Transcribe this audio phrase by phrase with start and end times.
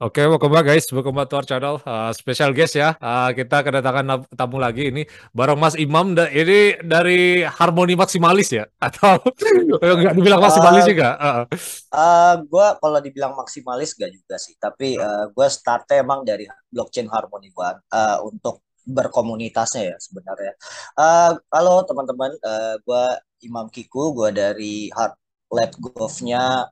[0.00, 1.76] Oke, welcome back guys, welcome back to our channel.
[1.84, 4.88] Uh, special guest ya, uh, kita kedatangan tamu lagi.
[4.88, 5.04] Ini
[5.36, 6.16] bareng Mas Imam.
[6.16, 11.16] Da ini dari Harmoni Maksimalis ya, atau nggak dibilang maksimalis sih nggak?
[11.20, 11.44] Uh,
[11.92, 17.04] uh, gue kalau dibilang maksimalis gak juga sih, tapi uh, gue startnya emang dari blockchain
[17.04, 17.84] Harmoni One.
[17.92, 20.52] Uh, untuk berkomunitasnya ya sebenarnya.
[20.96, 23.04] Uh, halo teman-teman, uh, gue
[23.44, 25.16] Imam Kiku, gue dari Hard
[25.50, 26.68] Let Golf-nya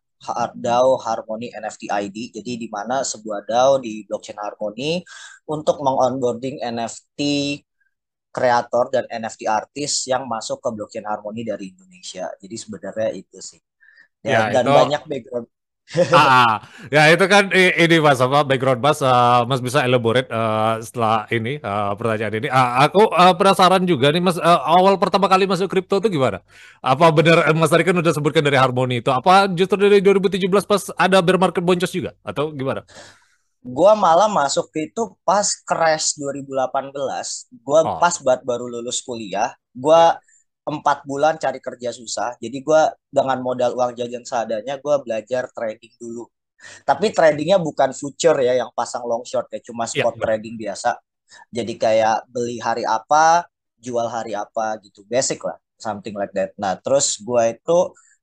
[0.59, 2.35] DAO Harmony NFT ID.
[2.35, 5.03] Jadi di mana sebuah DAO di blockchain Harmony
[5.47, 7.21] untuk mengonboarding NFT
[8.29, 12.29] kreator dan NFT artis yang masuk ke blockchain Harmony dari Indonesia.
[12.39, 13.61] Jadi sebenarnya itu sih.
[14.27, 14.75] Ya, ya dan itu...
[14.75, 15.49] banyak background
[16.13, 16.61] ah,
[16.93, 21.57] ya itu kan ini mas apa background mas uh, mas bisa elaborate uh, setelah ini
[21.65, 22.49] uh, pertanyaan ini.
[22.53, 26.45] Uh, aku uh, penasaran juga nih mas uh, awal pertama kali masuk kripto itu gimana?
[26.85, 30.93] Apa benar mas tadi kan udah sebutkan dari harmoni itu apa justru dari 2017 pas
[30.93, 32.85] ada bear market boncos juga atau gimana?
[33.65, 36.93] Gua malah masuk itu pas crash 2018
[37.65, 37.97] gua oh.
[37.97, 39.57] pas buat baru lulus kuliah.
[39.73, 40.21] Gua
[40.69, 42.37] empat bulan cari kerja susah.
[42.37, 46.29] Jadi gue dengan modal uang jajan seadanya gue belajar trading dulu.
[46.85, 50.23] Tapi tradingnya bukan future ya yang pasang long short ya, cuma iya, spot yeah.
[50.27, 50.91] trading biasa.
[51.55, 53.47] Jadi kayak beli hari apa,
[53.79, 56.53] jual hari apa gitu, basic lah, something like that.
[56.59, 57.79] Nah terus gue itu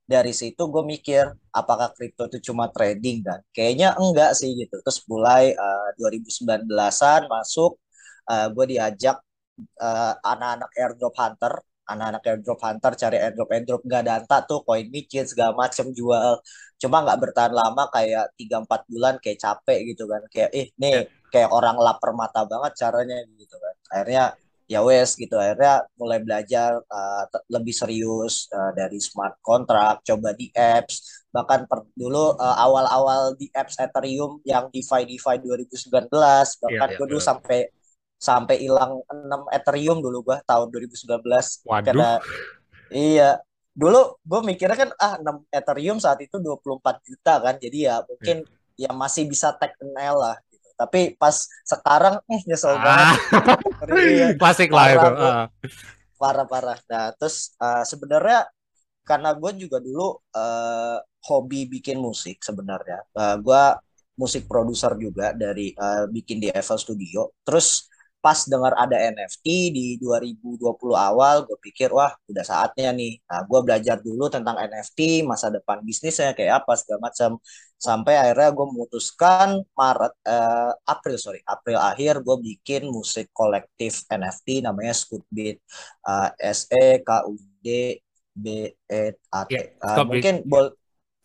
[0.06, 3.40] dari situ gue mikir apakah kripto itu cuma trading kan?
[3.56, 4.78] Kayaknya enggak sih gitu.
[4.84, 7.80] Terus mulai uh, 2019an masuk,
[8.30, 9.18] uh, gue diajak
[9.80, 11.54] uh, anak-anak airdrop hunter
[11.86, 13.82] anak-anak airdrop hunter cari airdrop airdrop.
[13.86, 16.42] Nggak danta tuh koin micin segala macem jual.
[16.82, 20.22] Cuma nggak bertahan lama kayak tiga empat bulan kayak capek gitu kan.
[20.30, 21.02] Kayak eh nih ya.
[21.34, 23.76] kayak orang lapar mata banget caranya gitu kan.
[23.94, 24.24] Akhirnya
[24.66, 25.38] ya wes gitu.
[25.38, 31.26] Akhirnya mulai belajar uh, lebih serius uh, dari smart contract coba di apps.
[31.30, 36.98] Bahkan per, dulu uh, awal-awal di apps Ethereum yang DeFi DeFi 2019 bahkan yeah, yeah,
[36.98, 37.70] gue dulu sampai
[38.16, 41.84] sampai hilang 6 Ethereum dulu gua tahun 2019 Waduh.
[41.84, 42.10] karena
[42.90, 43.40] iya
[43.76, 48.48] dulu gue mikirnya kan ah 6 Ethereum saat itu 24 juta kan jadi ya mungkin
[48.80, 48.88] yeah.
[48.88, 50.68] ya masih bisa take L lah gitu.
[50.80, 51.36] tapi pas
[51.68, 52.80] sekarang eh nyesel ah.
[52.80, 53.20] banget
[54.42, 55.46] klasik lah itu uh.
[56.16, 58.48] parah parah nah terus uh, sebenarnya
[59.04, 60.98] karena gue juga dulu uh,
[61.28, 63.64] hobi bikin musik sebenarnya uh, gue
[64.16, 67.92] musik produser juga dari uh, bikin di Evel Studio terus
[68.26, 70.66] pas dengar ada NFT di 2020
[70.98, 73.22] awal, gue pikir wah udah saatnya nih.
[73.22, 77.38] Nah, gue belajar dulu tentang NFT, masa depan bisnisnya kayak apa segala macam.
[77.78, 84.66] Sampai akhirnya gue memutuskan Maret, eh, April sorry, April akhir gue bikin musik kolektif NFT
[84.66, 85.62] namanya Scootbeat,
[86.10, 88.02] uh, S E K U D
[88.34, 89.54] B E A T.
[89.54, 90.74] Yeah, uh, mungkin bol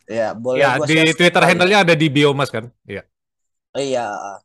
[0.05, 0.69] ya boleh.
[0.69, 2.69] Ya di Twitter handle-nya ada di bio mas kan?
[2.84, 3.09] Iya.
[3.70, 4.00] Iya,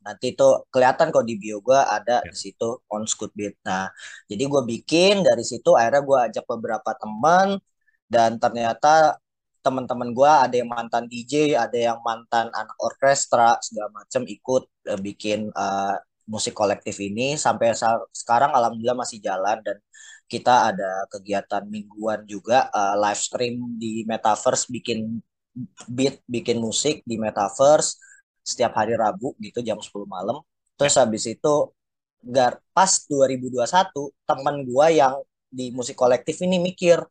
[0.06, 2.30] nanti itu kelihatan kok di bio gue ada ya.
[2.30, 3.58] di situ on Scootbeat.
[3.66, 3.90] Nah,
[4.30, 7.58] jadi gue bikin dari situ akhirnya gue ajak beberapa teman
[8.06, 9.18] dan ternyata
[9.66, 14.64] teman-teman gue ada yang mantan DJ, ada yang mantan anak orkestra segala macam ikut
[14.94, 15.98] uh, bikin uh,
[16.30, 17.74] musik kolektif ini sampai
[18.14, 19.78] sekarang alhamdulillah masih jalan dan
[20.30, 25.22] kita ada kegiatan mingguan juga uh, live stream di metaverse bikin
[25.90, 27.98] beat, bikin musik di metaverse
[28.46, 30.38] setiap hari Rabu gitu jam 10 malam.
[30.78, 31.02] Terus ya.
[31.04, 31.56] habis itu
[32.22, 33.66] gar pas 2021
[34.30, 35.18] teman gua yang
[35.50, 37.02] di musik kolektif ini mikir,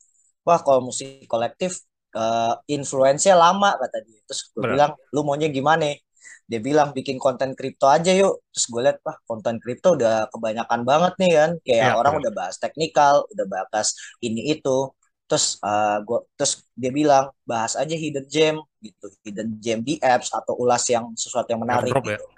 [0.46, 1.82] wah kalau musik kolektif
[2.14, 4.20] uh, influence-nya lama kata dia.
[4.28, 5.96] Terus gue bilang, lu maunya gimana?
[6.44, 8.44] Dia bilang bikin konten kripto aja yuk.
[8.52, 11.50] Terus gue liat, wah konten kripto udah kebanyakan banget nih kan.
[11.64, 12.18] Kayak ya, orang ya.
[12.24, 13.88] udah bahas teknikal, udah bahas
[14.20, 14.92] ini itu
[15.24, 20.28] terus uh, gua terus dia bilang bahas aja hidden gem gitu hidden gem di apps
[20.28, 22.16] atau ulas yang sesuatu yang menarik airdrop, ya?
[22.20, 22.24] gitu.
[22.24, 22.32] Ya?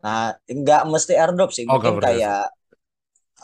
[0.00, 2.52] nah nggak mesti airdrop sih oh, mungkin kayak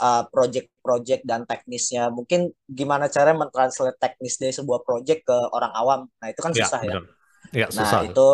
[0.00, 6.00] uh, project-project dan teknisnya mungkin gimana cara mentranslate teknis dari sebuah project ke orang awam
[6.20, 6.98] nah itu kan ya, susah ya,
[7.52, 8.00] ya nah susah.
[8.04, 8.28] itu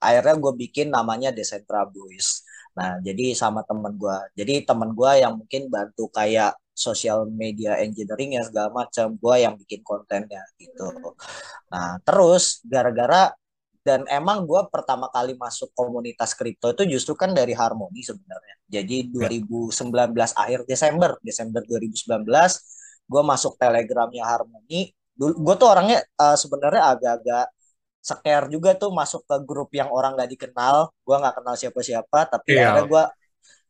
[0.00, 2.44] akhirnya gue bikin namanya Decentra Boys
[2.76, 8.36] nah jadi sama temen gue jadi temen gue yang mungkin bantu kayak social media engineering
[8.36, 9.16] ya segala macam.
[9.16, 10.92] Gue yang bikin kontennya gitu.
[11.72, 13.32] Nah terus gara-gara
[13.86, 18.54] dan emang gue pertama kali masuk komunitas kripto itu justru kan dari Harmoni sebenarnya.
[18.68, 19.72] Jadi 2019
[20.12, 20.26] ya.
[20.36, 22.26] akhir Desember Desember 2019
[23.06, 27.46] gue masuk telegramnya Harmoni gue tuh orangnya uh, sebenarnya agak-agak
[28.04, 30.92] scare juga tuh masuk ke grup yang orang gak dikenal.
[31.02, 32.74] Gue nggak kenal siapa-siapa tapi yeah.
[32.74, 33.04] akhirnya gue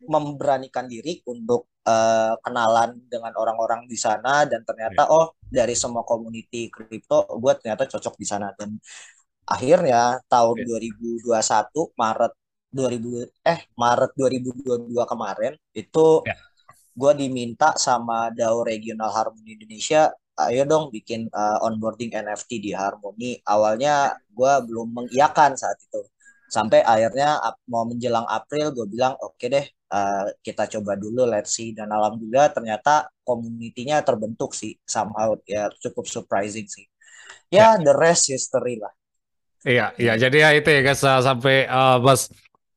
[0.04, 5.16] memberanikan diri untuk uh, kenalan dengan orang-orang di sana dan ternyata yeah.
[5.16, 8.76] oh dari semua community kripto gue ternyata cocok di sana dan
[9.46, 10.90] akhirnya tahun yeah.
[11.22, 12.32] 2021 Maret
[12.74, 16.38] 2000 eh Maret 2022 kemarin itu yeah.
[16.92, 23.40] gue diminta sama DAO Regional Harmony Indonesia ayo dong bikin uh, onboarding NFT di Harmony
[23.48, 26.04] awalnya gue belum mengiyakan saat itu
[26.46, 27.40] sampai akhirnya
[27.72, 31.90] mau menjelang April gue bilang oke okay deh uh, kita coba dulu let's see dan
[31.92, 36.86] alhamdulillah ternyata komunitinya terbentuk sih somehow ya cukup surprising sih
[37.50, 37.82] ya yeah.
[37.82, 38.92] the rest history lah
[39.66, 42.30] iya iya jadi ya itu ya guys sampai uh, bos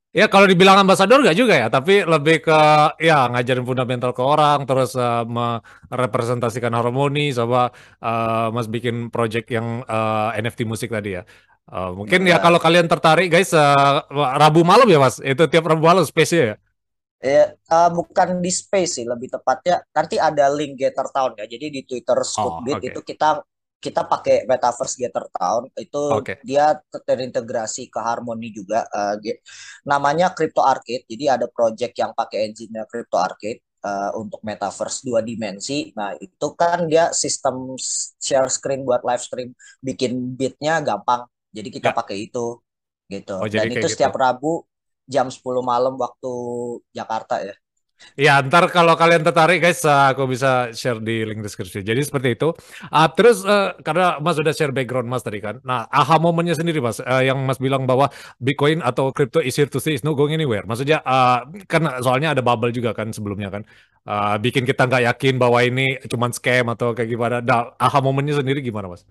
[0.10, 2.60] Ya kalau dibilang ambasador nggak juga ya, tapi lebih ke
[2.98, 7.70] ya ngajarin fundamental ke orang, terus uh, merepresentasikan harmoni, coba
[8.02, 11.30] uh, mas bikin project yang uh, NFT musik tadi ya.
[11.70, 15.22] Uh, mungkin ya, ya kalau kalian tertarik guys uh, Rabu malam ya Mas.
[15.22, 16.58] Itu tiap Rabu malam space ya.
[17.20, 21.46] Ya, uh, bukan di space sih, lebih tepatnya nanti ada link Gator Town ya.
[21.52, 22.90] Jadi di Twitter Scoopbit oh, okay.
[22.96, 23.30] itu kita
[23.80, 26.36] kita pakai Metaverse Gator Town itu okay.
[26.44, 29.16] dia terintegrasi ke Harmony juga uh,
[29.88, 31.08] namanya Crypto Arcade.
[31.08, 35.92] Jadi ada project yang pakai engine Crypto Arcade uh, untuk metaverse dua dimensi.
[35.96, 37.76] Nah, itu kan dia sistem
[38.20, 41.28] share screen buat live stream bikin bitnya gampang.
[41.50, 41.96] Jadi kita ya.
[41.96, 42.60] pakai itu
[43.10, 43.36] gitu.
[43.42, 44.22] Oh, Dan itu setiap gitu.
[44.22, 44.54] Rabu
[45.10, 46.32] jam 10 malam waktu
[46.94, 47.56] Jakarta ya.
[48.16, 51.84] Ya, ntar kalau kalian tertarik guys, aku bisa share di link deskripsi.
[51.84, 52.56] Jadi seperti itu.
[52.88, 55.60] Uh, terus uh, karena Mas sudah share background Mas tadi kan.
[55.68, 58.08] Nah, aha momennya sendiri Mas, uh, yang Mas bilang bahwa
[58.40, 60.64] Bitcoin atau crypto is here to stay, is no going anywhere.
[60.64, 63.64] Maksudnya uh, kan soalnya ada bubble juga kan sebelumnya kan.
[64.08, 67.36] Uh, bikin kita nggak yakin bahwa ini cuma scam atau kayak gimana.
[67.44, 69.04] Nah, aha momennya sendiri gimana Mas?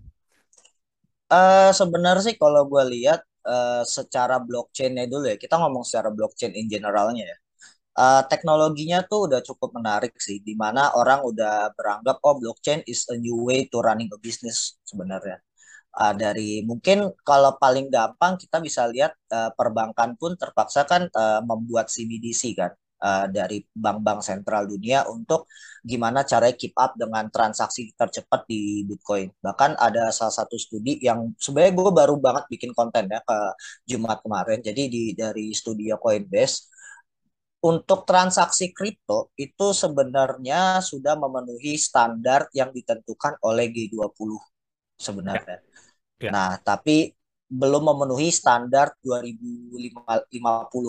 [1.28, 6.55] Uh, sebenarnya sih kalau gue lihat uh, secara blockchainnya dulu ya, kita ngomong secara blockchain
[6.56, 7.38] in generalnya ya.
[7.99, 13.02] Uh, teknologinya tuh udah cukup menarik sih, di mana orang udah beranggap oh blockchain is
[13.11, 15.43] a new way to running a business sebenarnya.
[15.99, 21.43] Uh, dari mungkin kalau paling gampang kita bisa lihat uh, perbankan pun terpaksa kan uh,
[21.43, 22.70] membuat CBDC kan
[23.02, 25.46] uh, dari bank-bank sentral dunia untuk
[25.82, 29.30] gimana cara keep up dengan transaksi tercepat di Bitcoin.
[29.38, 33.38] Bahkan ada salah satu studi yang sebenarnya gue baru banget bikin konten ya ke
[33.88, 34.58] Jumat kemarin.
[34.62, 36.68] Jadi di dari studio Coinbase
[37.58, 44.30] untuk transaksi kripto itu sebenarnya sudah memenuhi standar yang ditentukan oleh G20
[44.94, 45.58] sebenarnya.
[45.58, 45.66] Ya.
[46.18, 46.30] Ya.
[46.34, 47.14] Nah, tapi
[47.48, 49.80] belum memenuhi standar 2050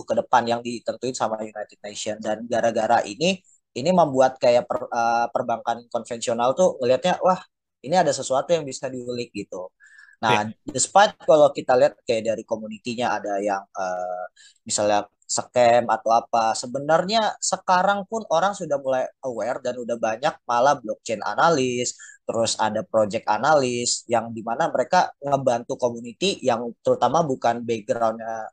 [0.03, 3.39] ke depan yang ditentuin sama United Nations dan gara-gara ini
[3.71, 7.39] ini membuat kayak per, uh, perbankan konvensional tuh ngelihatnya wah
[7.79, 9.71] ini ada sesuatu yang bisa diulik gitu.
[10.19, 10.67] Nah, yeah.
[10.67, 14.25] despite kalau kita lihat kayak dari komunitinya ada yang uh,
[14.67, 20.81] misalnya scam atau apa, sebenarnya sekarang pun orang sudah mulai aware dan udah banyak malah
[20.81, 21.93] blockchain analis,
[22.25, 28.49] terus ada project analis yang di mana mereka ngebantu community yang terutama bukan backgroundnya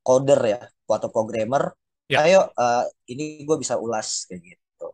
[0.00, 1.76] coder ya atau programmer.
[2.04, 2.20] Ya.
[2.28, 4.92] ayo uh, ini gue bisa ulas kayak gitu.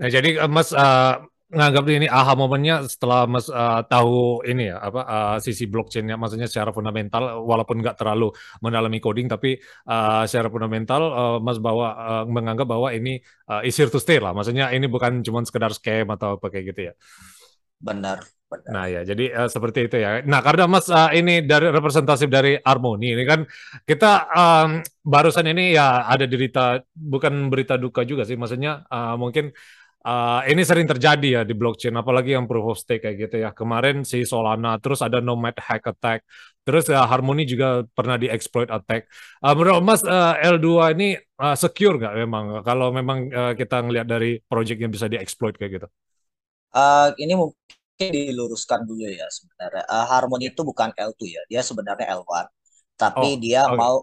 [0.00, 4.76] Nah jadi uh, mas uh, nganggap ini aha momennya setelah mas uh, tahu ini ya
[4.84, 6.20] apa uh, sisi blockchainnya.
[6.20, 8.28] Maksudnya secara fundamental walaupun nggak terlalu
[8.60, 9.56] mendalami coding tapi
[9.88, 13.16] uh, secara fundamental uh, mas bawa uh, menganggap bahwa ini
[13.48, 14.36] uh, is here to stay lah.
[14.36, 16.94] Maksudnya ini bukan cuma sekedar scam atau apa kayak gitu ya.
[17.80, 18.72] Benar benar.
[18.72, 20.24] Nah ya jadi uh, seperti itu ya.
[20.24, 23.44] Nah karena mas uh, ini dari representatif dari Harmoni ini kan
[23.84, 24.68] kita um,
[25.04, 28.40] barusan ini ya ada berita bukan berita duka juga sih.
[28.40, 29.52] Maksudnya uh, mungkin
[29.98, 33.50] Uh, ini sering terjadi ya di blockchain, apalagi yang proof of stake kayak gitu ya.
[33.50, 36.22] Kemarin si Solana, terus ada Nomad Hack Attack,
[36.62, 39.10] terus ya Harmony juga pernah di exploit attack.
[39.42, 42.62] Uh, menurut Mas uh, L2 ini uh, secure nggak memang?
[42.62, 45.88] Kalau memang uh, kita ngelihat dari project yang bisa di exploit kayak gitu?
[46.70, 49.82] Uh, ini mungkin diluruskan dulu ya sebenarnya.
[49.90, 52.46] Uh, Harmony itu bukan L2 ya, dia sebenarnya L1.
[52.98, 53.78] Tapi oh, dia okay.
[53.78, 53.96] mau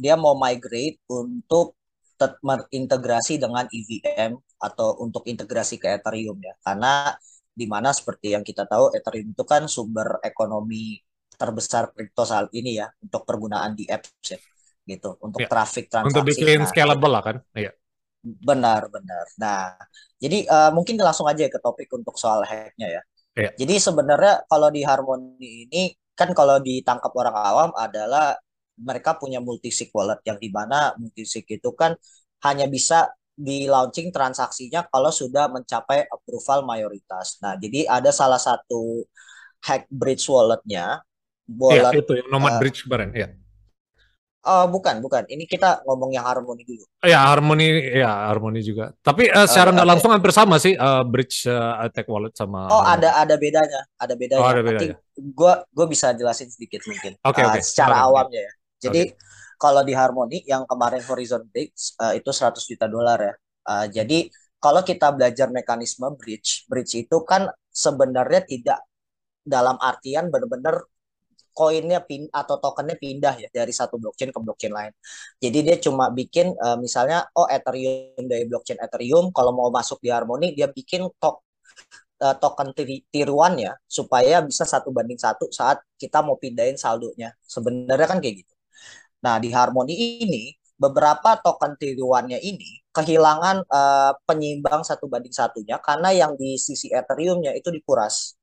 [0.00, 1.76] dia mau migrate untuk
[2.18, 6.54] terintegrasi dengan EVM atau untuk integrasi ke Ethereum ya.
[6.62, 7.14] Karena
[7.58, 11.02] di mana seperti yang kita tahu Ethereum itu kan sumber ekonomi
[11.38, 14.38] terbesar kripto saat ini ya untuk pergunaan di apps ya
[14.88, 15.48] gitu untuk ya.
[15.50, 16.10] traffic transaksi.
[16.10, 17.36] Untuk bikin nah, scalable lah kan.
[17.54, 17.70] Iya.
[18.22, 19.24] Benar benar.
[19.38, 19.78] Nah
[20.18, 23.02] jadi uh, mungkin langsung aja ke topik untuk soal hacknya ya.
[23.38, 23.50] ya.
[23.54, 28.34] Jadi sebenarnya kalau di Harmony ini kan kalau ditangkap orang awam adalah
[28.78, 31.94] mereka punya multisig wallet yang di mana multisig itu kan
[32.46, 37.38] hanya bisa di launching transaksinya kalau sudah mencapai approval mayoritas.
[37.38, 39.06] Nah, jadi ada salah satu
[39.62, 40.98] hack bridge walletnya.
[41.48, 43.30] Wallet, ya, itu yang nomad uh, bridge kemarin, ya.
[44.42, 45.24] Oh, bukan, bukan.
[45.30, 46.84] Ini kita ngomong yang harmoni dulu.
[47.00, 48.92] Ya, harmoni ya, harmoni juga.
[49.00, 52.68] Tapi uh, secara nggak uh, langsung hampir sama sih uh, bridge uh, attack wallet sama
[52.68, 53.06] Oh, harmoni.
[53.06, 53.80] ada ada bedanya.
[53.96, 54.42] Ada bedanya.
[54.42, 54.96] Oh, ada bedanya.
[54.98, 57.16] Nanti gua gua bisa jelasin sedikit mungkin.
[57.22, 57.54] Oke, okay, uh, oke.
[57.60, 57.62] Okay.
[57.64, 58.06] Secara okay.
[58.08, 58.52] awamnya ya.
[58.78, 59.27] Jadi okay.
[59.58, 63.34] Kalau di harmoni yang kemarin Horizon Bridge uh, itu 100 juta dolar ya.
[63.68, 68.80] Uh, jadi kalau kita belajar mekanisme bridge, bridge itu kan sebenarnya tidak
[69.46, 70.82] dalam artian benar-benar
[71.54, 74.92] koinnya pin atau tokennya pindah ya dari satu blockchain ke blockchain lain.
[75.42, 80.10] Jadi dia cuma bikin uh, misalnya oh Ethereum dari blockchain Ethereum kalau mau masuk di
[80.14, 81.42] Harmony dia bikin tok
[82.22, 82.70] uh, token
[83.10, 87.34] tiruan ya supaya bisa satu banding satu saat kita mau pindahin saldonya.
[87.42, 88.57] Sebenarnya kan kayak gitu.
[89.24, 96.14] Nah di Harmony ini beberapa token tiruannya ini kehilangan uh, penyimbang satu banding satunya karena
[96.14, 98.38] yang di sisi Ethereumnya itu dikuras.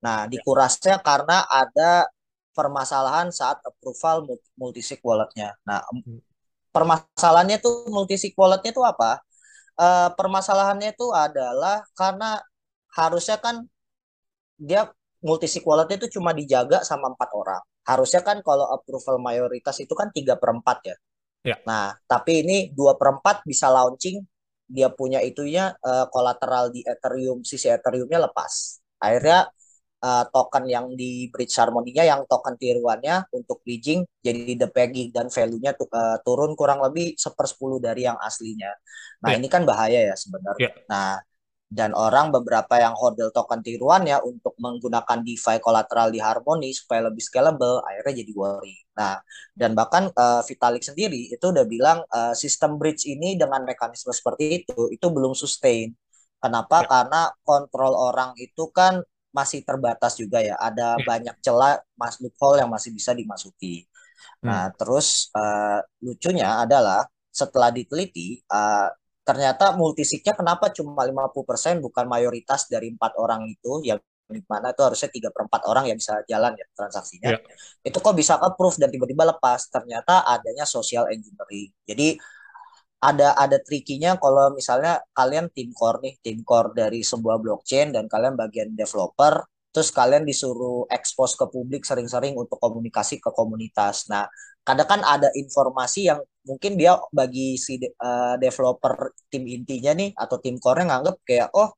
[0.00, 2.08] Nah, dikurasnya karena ada
[2.56, 4.24] permasalahan saat approval
[4.56, 5.56] multisig walletnya.
[5.68, 6.20] Nah, hmm.
[6.72, 9.20] permasalahannya tuh multisig walletnya tuh apa?
[9.80, 12.40] Uh, permasalahannya itu adalah karena
[12.96, 13.64] harusnya kan
[14.60, 14.88] dia
[15.24, 17.62] multisig walletnya itu cuma dijaga sama empat orang.
[17.86, 20.96] Harusnya kan kalau approval mayoritas itu kan tiga perempat ya.
[21.44, 21.56] ya.
[21.64, 24.20] Nah, tapi ini dua perempat bisa launching
[24.70, 28.78] dia punya itunya uh, kolateral di Ethereum sisi Ethereumnya lepas.
[29.02, 29.50] Akhirnya
[30.00, 35.26] uh, token yang di bridge harmoninya yang token tiruannya untuk bridging jadi the pegging dan
[35.26, 38.70] value-nya uh, turun kurang lebih sepersepuluh dari yang aslinya.
[39.26, 39.38] Nah, yeah.
[39.42, 40.70] ini kan bahaya ya sebenarnya.
[40.70, 40.86] Yeah.
[40.86, 41.18] Nah,
[41.70, 47.22] dan orang beberapa yang hodl token tiruannya untuk menggunakan DeFi kolateral di Harmony supaya lebih
[47.22, 48.74] scalable akhirnya jadi worry.
[48.98, 49.22] Nah,
[49.54, 54.66] dan bahkan uh, Vitalik sendiri itu udah bilang uh, sistem bridge ini dengan mekanisme seperti
[54.66, 55.94] itu itu belum sustain.
[56.42, 56.82] Kenapa?
[56.82, 56.88] Ya.
[56.90, 58.98] Karena kontrol orang itu kan
[59.30, 60.58] masih terbatas juga ya.
[60.58, 61.06] Ada hmm.
[61.06, 63.86] banyak celah mas loophole yang masih bisa dimasuki.
[64.42, 64.50] Hmm.
[64.50, 68.90] Nah, terus uh, lucunya adalah setelah diteliti uh,
[69.30, 73.78] ternyata multisignya kenapa cuma 50% bukan mayoritas dari empat orang itu?
[73.86, 77.34] Yang di mana itu harusnya tiga per empat orang yang bisa jalan ya transaksinya.
[77.34, 77.42] Yeah.
[77.86, 79.70] itu kok bisa approve dan tiba-tiba lepas?
[79.70, 81.70] Ternyata adanya social engineering.
[81.86, 82.18] Jadi
[83.00, 88.06] ada ada trikinya kalau misalnya kalian tim core nih, tim core dari sebuah blockchain dan
[88.06, 94.10] kalian bagian developer, terus kalian disuruh expose ke publik sering-sering untuk komunikasi ke komunitas.
[94.10, 94.26] Nah,
[94.66, 100.36] kadang kan ada informasi yang mungkin dia bagi si uh, developer tim intinya nih atau
[100.42, 101.70] tim core-nya nganggep kayak oh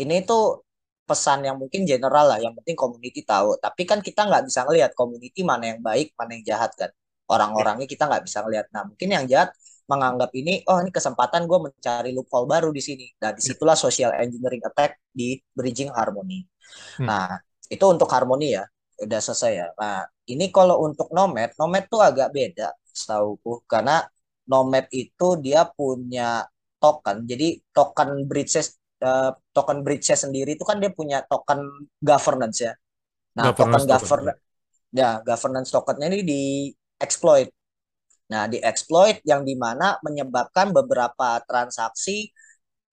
[0.00, 0.64] ini tuh
[1.06, 3.56] pesan yang mungkin general lah, yang penting community tahu.
[3.62, 6.90] Tapi kan kita nggak bisa ngelihat community mana yang baik, mana yang jahat kan.
[7.30, 8.66] Orang-orangnya kita nggak bisa ngelihat.
[8.74, 9.50] Nah, mungkin yang jahat
[9.86, 13.06] menganggap ini oh ini kesempatan gue mencari loophole baru di sini.
[13.22, 16.42] Nah di situlah social engineering attack di bridging harmony.
[16.98, 17.08] Hmm.
[17.08, 18.64] Nah itu untuk harmoni ya
[19.02, 19.66] udah selesai ya.
[19.76, 24.04] Nah ini kalau untuk nomad, nomad tuh agak beda setahuku karena
[24.48, 26.46] nomad itu dia punya
[26.78, 27.26] token.
[27.26, 32.72] Jadi token bridges uh, token bridge sendiri itu kan dia punya token governance ya.
[33.36, 34.40] Nah, governance token governance
[34.96, 36.42] ya governance tokennya ini di
[36.96, 37.50] exploit
[38.26, 42.26] Nah, di exploit yang di mana menyebabkan beberapa transaksi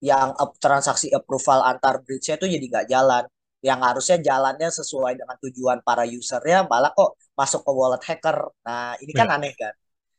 [0.04, 3.24] yang transaksi approval antar bridge itu jadi nggak jalan.
[3.64, 8.38] Yang harusnya jalannya sesuai dengan tujuan para usernya, malah kok masuk ke wallet hacker.
[8.68, 9.36] Nah, ini kan hmm.
[9.40, 9.74] aneh kan.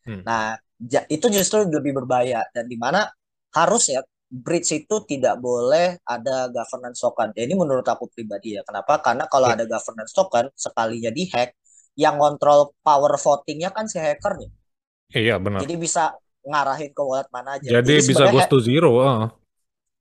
[0.08, 0.22] Hmm.
[0.24, 0.56] Nah,
[1.12, 3.04] itu justru lebih berbahaya dan di mana
[3.52, 4.02] harusnya
[4.34, 7.30] bridge itu tidak boleh ada governance token.
[7.36, 8.66] Ya, ini menurut aku pribadi ya.
[8.66, 8.98] Kenapa?
[8.98, 9.56] Karena kalau yeah.
[9.60, 11.54] ada governance token sekalinya dihack,
[11.94, 14.50] yang kontrol power votingnya kan si hackernya.
[15.14, 15.62] Iya benar.
[15.62, 16.10] Jadi bisa
[16.42, 17.68] ngarahin ke wallet mana aja.
[17.80, 18.90] Jadi, Jadi bisa goes to zero.
[18.98, 19.30] Uh.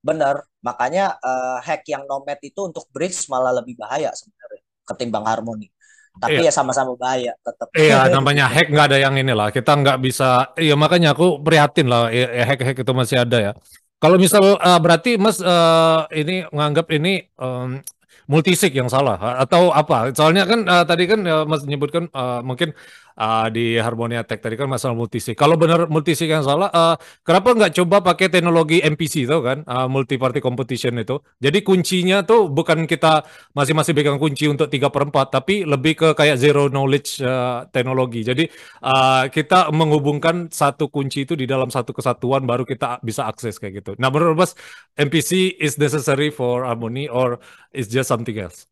[0.03, 0.43] Bener.
[0.59, 5.71] Makanya uh, hack yang nomad itu untuk bridge malah lebih bahaya sebenarnya ketimbang harmoni.
[6.13, 6.51] Tapi iya.
[6.51, 7.67] ya sama-sama bahaya tetap.
[7.73, 9.49] Iya, namanya hack nggak ada yang inilah.
[9.49, 10.53] Kita nggak bisa.
[10.59, 12.11] Iya makanya aku prihatin lah.
[12.13, 13.51] Ya, hack-hack itu masih ada ya.
[13.97, 17.79] Kalau misal uh, berarti Mas uh, ini nganggap ini um,
[18.27, 20.11] multisig yang salah atau apa?
[20.15, 22.71] Soalnya kan uh, tadi kan uh, Mas menyebutkan uh, mungkin
[23.17, 25.37] uh, di Harmonia Tech tadi kan masalah multisig.
[25.37, 29.87] Kalau benar multisig yang salah, uh, kenapa nggak coba pakai teknologi MPC itu kan, uh,
[29.89, 31.19] multi party competition itu?
[31.41, 36.07] Jadi kuncinya tuh bukan kita masing-masing pegang kunci untuk tiga per empat, tapi lebih ke
[36.17, 38.25] kayak zero knowledge uh, teknologi.
[38.25, 38.47] Jadi
[38.83, 43.83] uh, kita menghubungkan satu kunci itu di dalam satu kesatuan, baru kita bisa akses kayak
[43.83, 43.91] gitu.
[43.97, 44.51] Nah menurut Mas,
[44.97, 47.41] MPC is necessary for Harmony or
[47.73, 48.69] is just something else?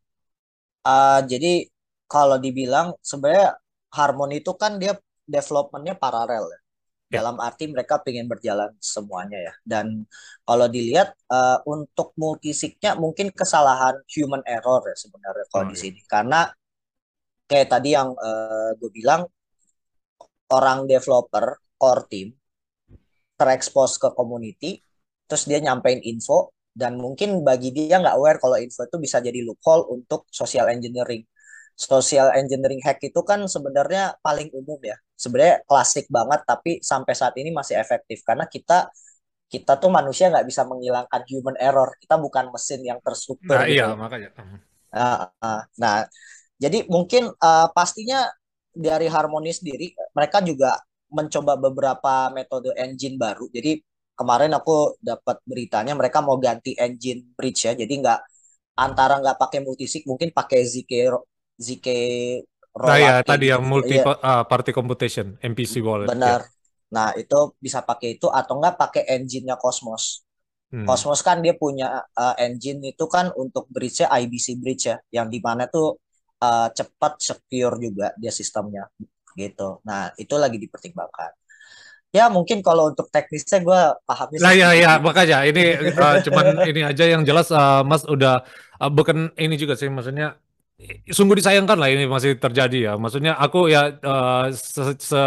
[0.86, 1.66] Uh, jadi
[2.06, 3.58] kalau dibilang sebenarnya
[3.90, 4.94] Harmony itu kan dia
[5.26, 6.50] developmentnya paralel ya.
[6.54, 6.60] ya.
[7.20, 9.54] Dalam arti mereka pengen berjalan semuanya ya.
[9.66, 10.06] Dan
[10.46, 15.82] kalau dilihat uh, untuk multisignya mungkin kesalahan human error ya sebenarnya kalau oh, di iya.
[15.82, 16.00] sini.
[16.06, 16.40] Karena
[17.50, 19.28] kayak tadi yang uh, gue bilang
[20.52, 22.28] orang developer core team
[23.36, 24.78] terekspos ke community
[25.26, 29.44] terus dia nyampein info dan mungkin bagi dia nggak aware kalau info itu bisa jadi
[29.44, 31.24] loophole untuk social engineering.
[31.72, 34.96] Social engineering hack itu kan sebenarnya paling umum ya.
[35.16, 38.24] Sebenarnya klasik banget tapi sampai saat ini masih efektif.
[38.24, 38.88] Karena kita
[39.52, 41.92] kita tuh manusia nggak bisa menghilangkan human error.
[42.00, 43.84] Kita bukan mesin yang terstruktur nah, gitu.
[43.84, 44.30] iya makanya
[44.92, 46.04] uh, uh, nah
[46.60, 48.28] jadi mungkin uh, pastinya
[48.72, 50.80] dari Harmony sendiri mereka juga
[51.12, 53.44] mencoba beberapa metode engine baru.
[53.52, 58.20] Jadi kemarin aku dapat beritanya mereka mau ganti engine bridge ya jadi nggak
[58.78, 60.92] antara nggak pakai multisig mungkin pakai ZK
[61.60, 61.88] ZK
[62.72, 63.68] Nah ya tadi yang gitu.
[63.68, 64.16] multi ya.
[64.16, 66.08] uh, party computation MPC wallet.
[66.08, 66.40] Benar.
[66.40, 66.48] Ya.
[66.96, 70.24] Nah itu bisa pakai itu atau nggak pakai engine-nya Cosmos.
[70.72, 70.88] Hmm.
[70.88, 75.36] Cosmos kan dia punya uh, engine itu kan untuk bridge-nya IBC bridge ya, yang di
[75.44, 76.00] mana tuh
[76.40, 78.88] uh, cepat secure juga dia sistemnya
[79.36, 79.84] gitu.
[79.84, 81.41] Nah itu lagi dipertimbangkan.
[82.12, 84.28] Ya mungkin kalau untuk teknisnya gue paham.
[84.36, 88.44] Nah ya ya makanya ini uh, cuman ini aja yang jelas uh, Mas udah
[88.76, 90.36] uh, bukan ini juga sih maksudnya
[91.08, 92.92] sungguh disayangkan lah ini masih terjadi ya.
[93.00, 95.22] Maksudnya aku ya uh, se, se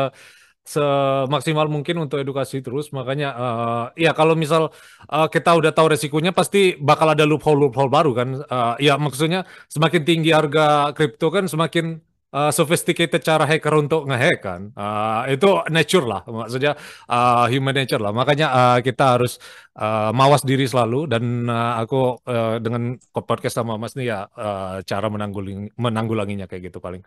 [0.65, 2.94] semaksimal mungkin untuk edukasi terus.
[2.94, 4.70] Makanya uh, ya kalau misal
[5.10, 8.30] uh, kita udah tahu resikonya pasti bakal ada loophole loophole baru kan.
[8.46, 11.98] Uh, ya maksudnya semakin tinggi harga kripto kan semakin
[12.36, 14.62] uh, sophisticated cara hacker untuk ngehack kan.
[14.75, 16.75] Uh, itu nature lah, maksudnya
[17.08, 18.12] uh, human nature lah.
[18.12, 19.39] Makanya uh, kita harus
[19.80, 24.84] uh, mawas diri selalu dan uh, aku uh, dengan podcast sama Mas nih ya uh,
[24.84, 27.01] cara menangguling menanggulanginya kayak gitu paling.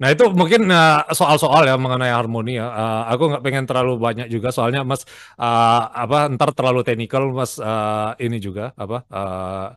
[0.00, 2.66] Nah itu mungkin uh, soal-soal ya mengenai harmoni ya.
[2.66, 5.06] Uh, aku nggak pengen terlalu banyak juga soalnya Mas
[5.38, 9.06] uh, apa ntar terlalu teknikal Mas uh, ini juga apa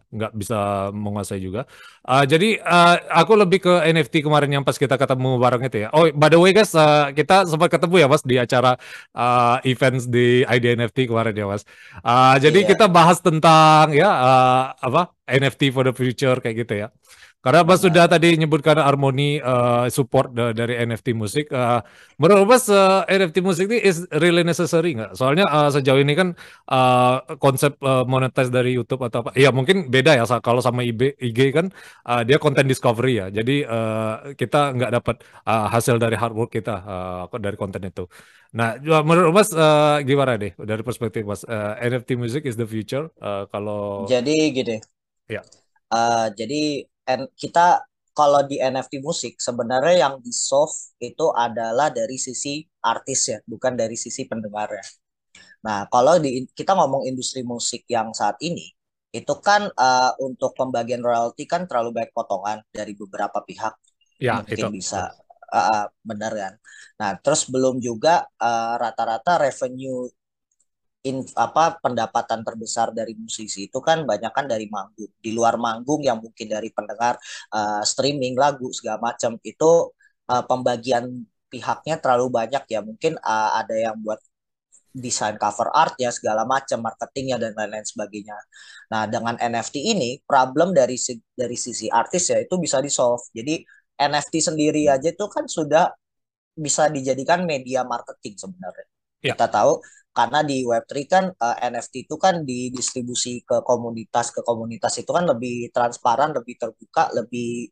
[0.09, 1.69] nggak uh, bisa menguasai juga.
[2.07, 5.89] Uh, jadi uh, aku lebih ke NFT kemarin yang pas kita ketemu bareng itu ya.
[5.93, 8.79] Oh by the way guys uh, kita sempat ketemu ya Mas di acara
[9.13, 11.67] uh, events di ID NFT kemarin ya Mas.
[12.01, 12.69] Uh, jadi yeah.
[12.73, 16.89] kita bahas tentang ya uh, apa NFT for the future kayak gitu ya.
[17.37, 21.47] Karena Mas sudah tadi nyebutkan harmoni uh, support dari NFT musik.
[21.53, 21.79] Uh,
[22.17, 25.13] menurut Mas uh, NFT musik ini is really necessary nggak?
[25.13, 26.33] Soalnya uh, sejauh ini kan
[26.67, 29.37] uh, konsep uh, monetize dari YouTube atau apa?
[29.37, 31.69] Ya mungkin beda ya kalau sama IG, IG kan
[32.09, 33.27] uh, dia konten discovery ya.
[33.29, 38.09] Jadi uh, kita nggak dapat uh, hasil dari hard work kita uh, dari konten itu.
[38.57, 41.45] Nah, menurut Mas uh, gimana deh dari perspektif Mas?
[41.45, 44.73] Uh, NFT music is the future uh, kalau Jadi gitu.
[45.29, 45.45] Ya.
[45.87, 46.83] Uh, jadi
[47.39, 53.37] kita kalau di NFT musik sebenarnya yang di solve itu adalah dari sisi artis ya,
[53.45, 54.81] bukan dari sisi pendengarnya.
[55.61, 58.73] Nah, kalau di kita ngomong industri musik yang saat ini
[59.13, 63.77] itu kan uh, untuk pembagian royalti kan terlalu banyak potongan dari beberapa pihak.
[64.17, 64.81] Ya, mungkin itu.
[64.81, 65.13] bisa
[65.53, 66.53] uh, benar kan.
[66.97, 68.25] Nah, terus belum juga
[68.81, 70.09] rata-rata uh, revenue
[71.05, 76.01] in, apa pendapatan terbesar dari musisi itu kan banyak kan dari manggung di luar manggung
[76.01, 77.19] yang mungkin dari pendengar
[77.53, 79.93] uh, streaming lagu segala macam itu
[80.31, 84.19] uh, pembagian pihaknya terlalu banyak ya mungkin uh, ada yang buat
[84.97, 88.33] desain cover art ya segala macam marketingnya dan lain-lain sebagainya.
[88.89, 90.97] Nah dengan NFT ini problem dari
[91.37, 93.29] dari sisi artis ya itu bisa di solve.
[93.29, 93.61] Jadi
[93.97, 95.93] NFT sendiri aja itu kan sudah
[96.57, 98.87] bisa dijadikan media marketing sebenarnya.
[99.21, 99.37] Ya.
[99.37, 99.81] Kita tahu
[100.17, 105.11] karena di Web3 kan uh, eh, NFT itu kan didistribusi ke komunitas ke komunitas itu
[105.17, 107.69] kan lebih transparan, lebih terbuka, lebih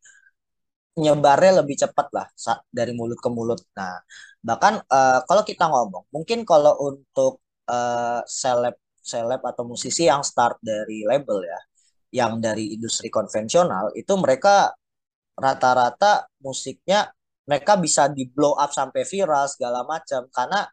[0.96, 2.28] nyebarnya lebih cepat lah
[2.72, 3.60] dari mulut ke mulut.
[3.76, 4.00] Nah,
[4.40, 10.62] bahkan uh, kalau kita ngomong, mungkin kalau untuk uh, seleb seleb atau musisi yang start
[10.62, 11.60] dari label ya,
[12.22, 14.72] yang dari industri konvensional itu mereka
[15.36, 17.12] rata-rata musiknya
[17.46, 20.66] mereka bisa di blow up sampai viral segala macam karena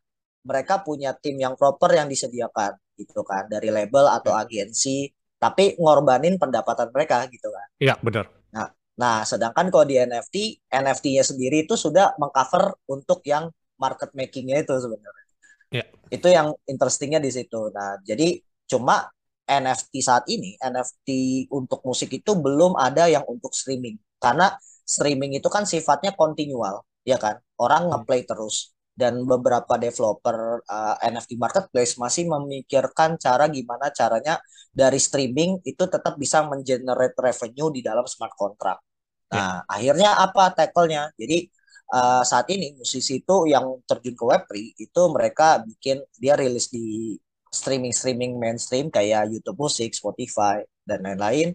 [0.42, 4.44] mereka punya tim yang proper yang disediakan gitu kan dari label atau ya.
[4.46, 5.10] agensi
[5.42, 7.66] tapi ngorbanin pendapatan mereka gitu kan.
[7.82, 8.30] Iya, benar.
[8.54, 14.62] Nah, nah sedangkan kalau di NFT, NFT-nya sendiri itu sudah mengcover untuk yang market making-nya
[14.62, 15.26] itu sebenarnya.
[15.74, 15.84] Ya.
[16.14, 17.74] Itu yang interestingnya di situ.
[17.74, 18.38] Nah, jadi
[18.70, 19.10] cuma
[19.42, 21.08] NFT saat ini, NFT
[21.50, 23.98] untuk musik itu belum ada yang untuk streaming.
[24.22, 24.54] Karena
[24.86, 27.42] streaming itu kan sifatnya continual, ya kan?
[27.58, 27.98] Orang hmm.
[27.98, 34.36] ngeplay terus dan beberapa developer uh, NFT marketplace masih memikirkan cara gimana caranya
[34.68, 38.84] dari streaming itu tetap bisa mengenerate revenue di dalam smart contract.
[39.32, 39.36] Ya.
[39.36, 39.58] Nah, yeah.
[39.64, 41.08] akhirnya apa tackle-nya?
[41.16, 41.48] Jadi
[41.92, 47.16] uh, saat ini musisi itu yang terjun ke Web3 itu mereka bikin dia rilis di
[47.52, 51.52] streaming-streaming mainstream kayak YouTube Music, Spotify dan lain-lain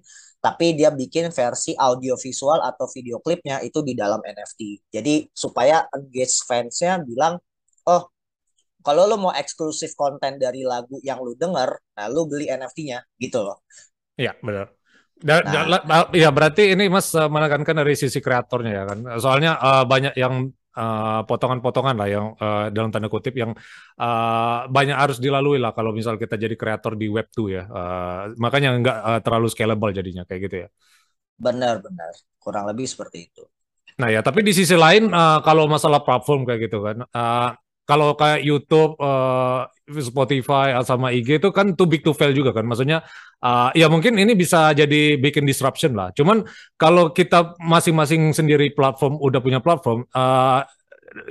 [0.47, 4.87] tapi dia bikin versi audio visual atau video klipnya itu di dalam NFT.
[4.87, 7.35] Jadi supaya engage fansnya bilang
[7.83, 8.07] oh
[8.79, 13.43] kalau lu mau eksklusif konten dari lagu yang lu denger, nah lu beli NFT-nya gitu
[13.43, 13.59] loh.
[14.15, 14.71] Iya, benar.
[15.17, 18.99] Da, nah, da, ya berarti ini Mas uh, menekankan dari sisi kreatornya ya kan.
[19.19, 23.51] Soalnya uh, banyak yang potongan potongan-potongan lah yang uh, dalam tanda kutip yang
[23.97, 27.63] uh, banyak harus dilalui lah kalau misal kita jadi kreator di web 2 ya.
[27.65, 30.69] Uh, makanya nggak uh, terlalu scalable jadinya kayak gitu ya.
[31.37, 32.13] Benar, benar.
[32.37, 33.43] Kurang lebih seperti itu.
[33.97, 37.49] Nah ya, tapi di sisi lain uh, kalau masalah platform kayak gitu kan, uh,
[37.87, 42.67] kalau kayak YouTube, uh, Spotify, sama IG itu kan too big to fail juga kan.
[42.67, 42.99] Maksudnya
[43.39, 46.11] uh, ya mungkin ini bisa jadi bikin disruption lah.
[46.11, 46.43] Cuman
[46.75, 50.67] kalau kita masing-masing sendiri platform udah punya platform, uh,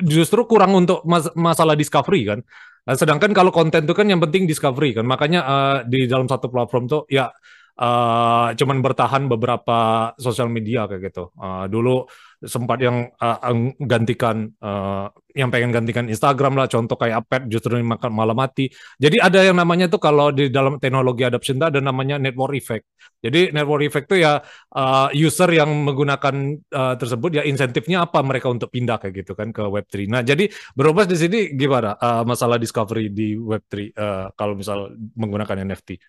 [0.00, 2.40] justru kurang untuk mas masalah discovery kan.
[2.86, 5.04] Nah, sedangkan kalau konten itu kan yang penting discovery kan.
[5.04, 7.28] Makanya uh, di dalam satu platform tuh ya
[7.76, 11.34] uh, cuman bertahan beberapa sosial media kayak gitu.
[11.36, 12.08] Uh, dulu
[12.44, 13.38] sempat yang uh,
[13.80, 16.68] gantikan uh, yang pengen gantikan Instagram lah.
[16.68, 18.68] Contoh kayak Apet justru makan malah mati.
[19.00, 22.84] Jadi ada yang namanya tuh kalau di dalam teknologi adoption ada namanya network effect.
[23.20, 24.40] Jadi network effect tuh ya
[24.76, 26.34] uh, user yang menggunakan
[26.72, 30.48] uh, tersebut ya insentifnya apa mereka untuk pindah kayak gitu kan ke Web3 nah jadi
[30.74, 36.00] berubah di sini gimana uh, masalah discovery di Web3 uh, kalau misal menggunakan NFT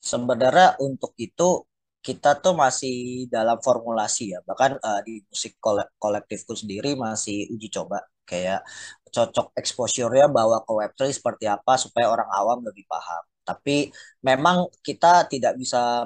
[0.00, 1.64] sebenarnya untuk itu
[2.04, 4.40] kita tuh masih dalam formulasi ya.
[4.44, 5.56] Bahkan uh, di musik
[5.96, 8.04] kolektifku sendiri masih uji coba.
[8.28, 8.60] Kayak
[9.08, 13.24] cocok exposure-nya bawa ke Web3 seperti apa supaya orang awam lebih paham.
[13.44, 13.88] Tapi
[14.20, 16.04] memang kita tidak bisa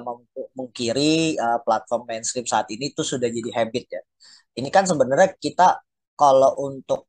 [0.55, 4.01] mengkiri uh, platform mainstream saat ini tuh sudah jadi habit ya.
[4.55, 5.83] Ini kan sebenarnya kita
[6.15, 7.07] kalau untuk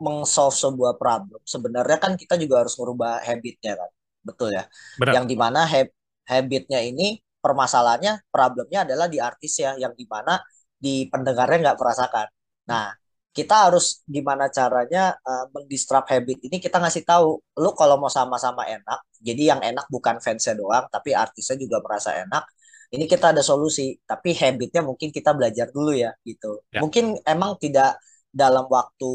[0.00, 3.90] mengsolve sebuah problem sebenarnya kan kita juga harus merubah habitnya kan.
[4.22, 4.64] Betul ya?
[4.98, 5.12] Benar.
[5.18, 5.88] yang di mana hab
[6.26, 10.38] habitnya ini permasalahannya problemnya adalah di artis ya yang di mana
[10.76, 12.26] di pendengarnya nggak merasakan.
[12.68, 12.92] Nah
[13.30, 18.66] kita harus gimana caranya uh, mendisrupt habit ini kita ngasih tahu lu kalau mau sama-sama
[18.66, 22.42] enak jadi yang enak bukan fansnya doang tapi artisnya juga merasa enak
[22.90, 23.94] ini kita ada solusi.
[24.02, 26.62] Tapi habitnya mungkin kita belajar dulu ya gitu.
[26.74, 26.82] Ya.
[26.82, 27.98] mungkin emang tidak
[28.30, 29.10] dalam waktu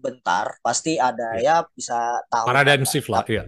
[0.00, 3.44] bentar pasti ada ya, ya bisa tahu paradigm shift lah ya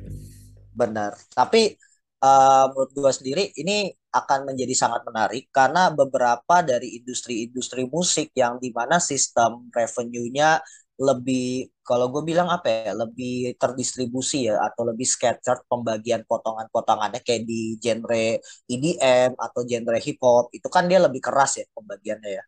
[0.77, 1.17] benar.
[1.33, 1.73] Tapi
[2.21, 3.89] uh, menurut gue sendiri ini
[4.23, 10.61] akan menjadi sangat menarik karena beberapa dari industri-industri musik yang di mana sistem revenue-nya
[10.97, 17.45] lebih kalau gue bilang apa ya lebih terdistribusi ya atau lebih scattered pembagian potongan-potongannya kayak
[17.45, 22.41] di genre EDM atau genre hip hop itu kan dia lebih keras ya pembagiannya ya.
[22.41, 22.45] ya.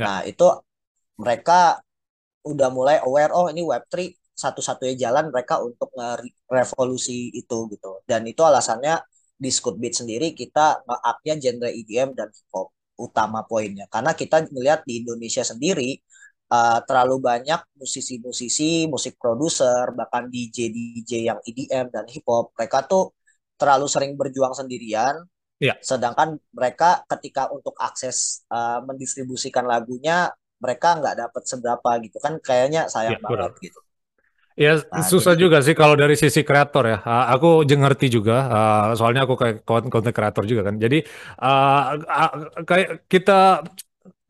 [0.00, 0.48] Nah itu
[1.20, 1.84] mereka
[2.40, 5.92] udah mulai aware oh ini Web3 satu-satunya jalan mereka untuk
[6.48, 8.96] revolusi itu gitu dan itu alasannya
[9.40, 12.68] di Scoot Beat sendiri kita nge-up-nya genre EDM dan hip hop
[13.00, 15.96] utama poinnya karena kita melihat di Indonesia sendiri
[16.52, 23.16] uh, terlalu banyak musisi-musisi, musik produser, bahkan DJ-DJ yang EDM dan hip hop mereka tuh
[23.56, 25.24] terlalu sering berjuang sendirian.
[25.60, 25.76] Ya.
[25.80, 32.88] Sedangkan mereka ketika untuk akses uh, mendistribusikan lagunya mereka nggak dapat seberapa gitu kan kayaknya
[32.88, 33.64] sayang ya, banget benar.
[33.64, 33.80] gitu.
[34.60, 35.48] Ya nah, susah gitu.
[35.48, 36.98] juga sih kalau dari sisi kreator ya.
[37.00, 40.76] Uh, aku ngerti juga, uh, soalnya aku kayak konten kreator juga kan.
[40.76, 41.00] Jadi
[41.40, 42.30] uh, uh,
[42.68, 43.64] kayak kita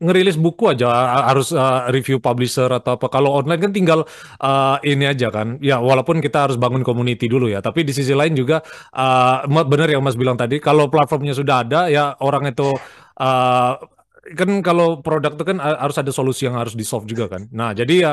[0.01, 0.89] ngerilis buku aja
[1.29, 3.11] harus uh, review publisher atau apa.
[3.11, 3.99] Kalau online kan tinggal
[4.39, 5.59] uh, ini aja kan.
[5.59, 7.59] Ya walaupun kita harus bangun community dulu ya.
[7.59, 8.63] Tapi di sisi lain juga
[8.95, 10.63] uh, benar yang Mas bilang tadi.
[10.63, 12.71] Kalau platformnya sudah ada ya orang itu
[13.19, 13.73] uh,
[14.21, 17.49] kan kalau produk itu kan harus ada solusi yang harus di solve juga kan.
[17.49, 18.11] Nah jadi ya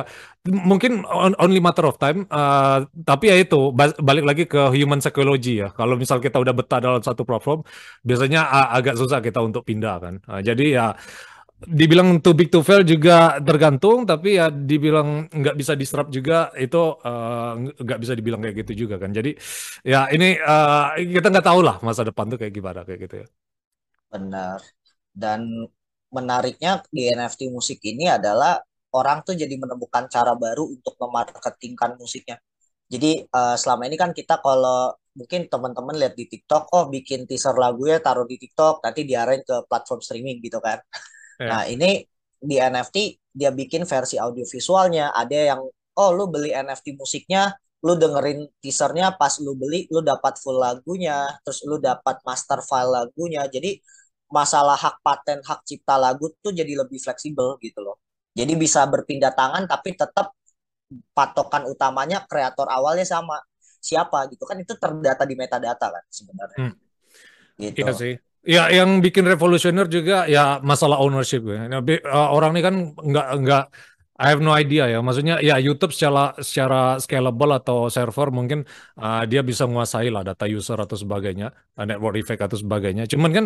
[0.48, 1.04] mungkin
[1.36, 2.24] only matter of time.
[2.32, 5.68] Uh, tapi ya itu balik lagi ke human psychology ya.
[5.76, 7.60] Kalau misal kita udah betah dalam satu platform,
[8.00, 10.14] biasanya agak susah kita untuk pindah kan.
[10.24, 10.86] Nah, jadi ya
[11.58, 16.78] dibilang too big to fail juga tergantung tapi ya dibilang nggak bisa disrupt juga itu
[17.02, 19.34] uh, nggak bisa dibilang kayak gitu juga kan jadi
[19.82, 23.28] ya ini uh, kita nggak tahu lah masa depan tuh kayak gimana kayak gitu ya
[24.06, 24.62] benar
[25.18, 25.66] dan
[26.12, 28.60] menariknya di NFT musik ini adalah
[28.96, 32.40] orang tuh jadi menemukan cara baru untuk memarketingkan musiknya.
[32.88, 37.52] Jadi uh, selama ini kan kita kalau mungkin teman-teman lihat di TikTok, oh bikin teaser
[37.58, 40.80] lagu ya taruh di TikTok, nanti diarahin ke platform streaming gitu kan.
[41.36, 41.48] Yeah.
[41.52, 42.96] Nah ini di NFT
[43.34, 45.12] dia bikin versi audio visualnya.
[45.12, 47.52] Ada yang oh lu beli NFT musiknya,
[47.84, 52.90] lu dengerin teasernya pas lu beli, lu dapat full lagunya, terus lu dapat master file
[52.94, 53.44] lagunya.
[53.50, 53.78] Jadi
[54.28, 57.98] masalah hak paten, hak cipta lagu tuh jadi lebih fleksibel gitu loh.
[58.36, 60.36] Jadi bisa berpindah tangan tapi tetap
[61.12, 63.36] patokan utamanya kreator awalnya sama
[63.78, 66.58] siapa gitu kan itu terdata di metadata kan sebenarnya.
[66.60, 66.74] Hmm.
[67.58, 67.82] Gitu.
[67.82, 68.14] Iya sih.
[68.48, 71.68] Ya yang bikin revolusioner juga ya masalah ownership ya.
[71.68, 71.82] Nah,
[72.32, 73.64] orang ini kan nggak nggak
[74.18, 74.98] I have no idea ya.
[74.98, 78.66] Maksudnya ya YouTube secara secara scalable atau server mungkin
[78.98, 83.06] uh, dia bisa menguasai lah data user atau sebagainya, uh, network effect atau sebagainya.
[83.06, 83.44] Cuman kan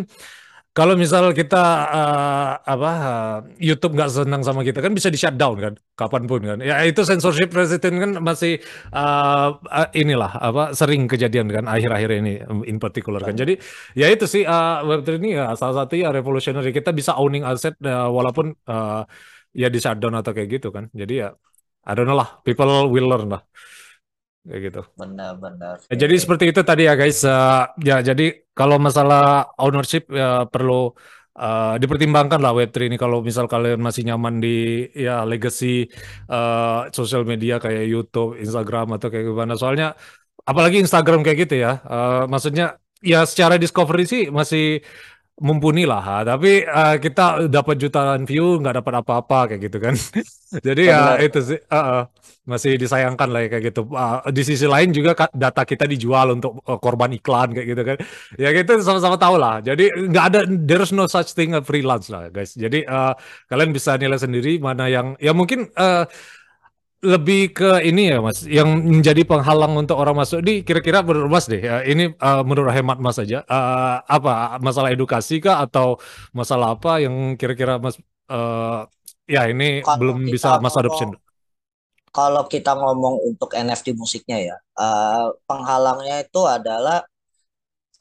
[0.73, 5.57] kalau misal kita uh, apa uh, YouTube nggak senang sama kita kan bisa di shutdown
[5.61, 6.59] kan kapan pun kan.
[6.65, 8.57] Ya itu censorship presiden kan masih
[8.97, 13.37] uh, uh, inilah apa sering kejadian kan akhir-akhir ini in particular kan.
[13.37, 13.61] Jadi
[13.93, 16.73] ya itu sih uh, Web3 ini ya salah satu ya revolutionary.
[16.73, 19.05] Kita bisa owning aset uh, walaupun uh,
[19.53, 20.89] ya di shutdown atau kayak gitu kan.
[20.97, 21.29] Jadi ya
[21.85, 23.45] I don't know lah people will learn lah
[24.43, 24.83] kayak gitu.
[24.99, 27.23] Benar-benar ya, jadi seperti itu tadi ya guys.
[27.23, 30.91] Uh, ya jadi kalau masalah ownership ya perlu
[31.39, 32.97] uh, dipertimbangkan lah Web3 ini.
[32.99, 35.87] Kalau misal kalian masih nyaman di ya legacy
[36.29, 39.55] uh, sosial media kayak YouTube, Instagram atau kayak gimana.
[39.55, 39.95] Soalnya
[40.43, 41.79] apalagi Instagram kayak gitu ya.
[41.87, 44.83] Uh, maksudnya ya secara discovery sih masih
[45.41, 49.95] mumpuni lah, tapi uh, kita dapat jutaan view nggak dapat apa-apa kayak gitu kan.
[50.67, 52.03] Jadi ya itu sih uh, uh,
[52.45, 53.89] masih disayangkan lah ya kayak gitu.
[53.89, 57.97] Uh, di sisi lain juga data kita dijual untuk uh, korban iklan kayak gitu kan.
[58.37, 59.65] Ya gitu sama-sama tahu lah.
[59.65, 62.53] Jadi nggak ada there's no such thing as freelance lah guys.
[62.53, 63.17] Jadi uh,
[63.49, 66.05] kalian bisa nilai sendiri mana yang ya mungkin uh,
[67.03, 70.39] lebih ke ini ya mas, yang menjadi penghalang untuk orang masuk.
[70.39, 74.95] Di kira-kira menurut mas deh, ya, ini uh, menurut hemat mas saja, uh, apa masalah
[74.95, 75.99] edukasi kah atau
[76.31, 77.99] masalah apa yang kira-kira mas
[78.31, 78.87] uh,
[79.27, 81.19] ya ini kalau belum bisa mas adoption?
[82.15, 87.03] Kalau kita ngomong untuk NFT musiknya ya, uh, penghalangnya itu adalah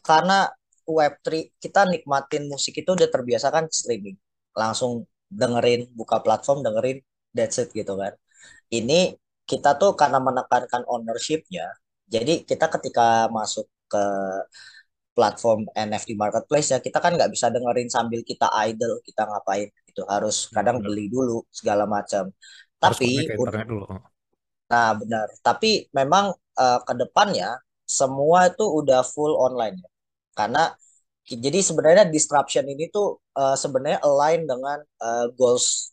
[0.06, 0.46] karena
[0.86, 4.14] Web3 kita nikmatin musik itu udah terbiasa kan streaming,
[4.54, 7.00] langsung dengerin buka platform dengerin
[7.32, 8.12] that's it gitu kan
[8.72, 11.68] ini kita tuh karena menekankan ownershipnya,
[12.08, 14.04] jadi kita ketika masuk ke
[15.12, 20.02] platform NFT marketplace ya kita kan nggak bisa dengerin sambil kita idle kita ngapain itu
[20.08, 22.32] harus kadang beli dulu segala macam.
[22.80, 23.28] Tapi
[23.68, 23.86] dulu.
[24.72, 25.28] nah benar.
[25.44, 29.90] Tapi memang uh, ke depannya semua itu udah full online ya.
[30.32, 30.64] Karena
[31.28, 35.92] jadi sebenarnya disruption ini tuh uh, sebenarnya align dengan uh, goals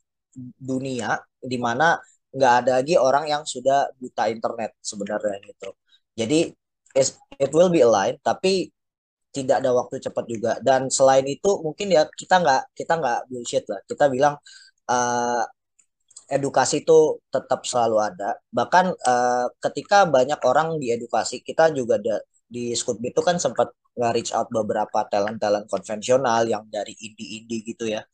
[0.57, 1.99] dunia di mana
[2.37, 5.69] nggak ada lagi orang yang sudah buta internet sebenarnya gitu.
[6.19, 6.39] Jadi
[7.39, 8.73] it will be aligned tapi
[9.33, 10.53] tidak ada waktu cepat juga.
[10.61, 13.81] Dan selain itu mungkin ya kita nggak kita nggak bullshit lah.
[13.87, 14.35] Kita bilang
[14.91, 15.45] uh,
[16.29, 18.37] edukasi itu tetap selalu ada.
[18.53, 22.17] Bahkan uh, ketika banyak orang di edukasi kita juga ada
[22.49, 28.07] di Scootbit itu kan sempat nge-reach out beberapa talent-talent konvensional yang dari indie-indie gitu ya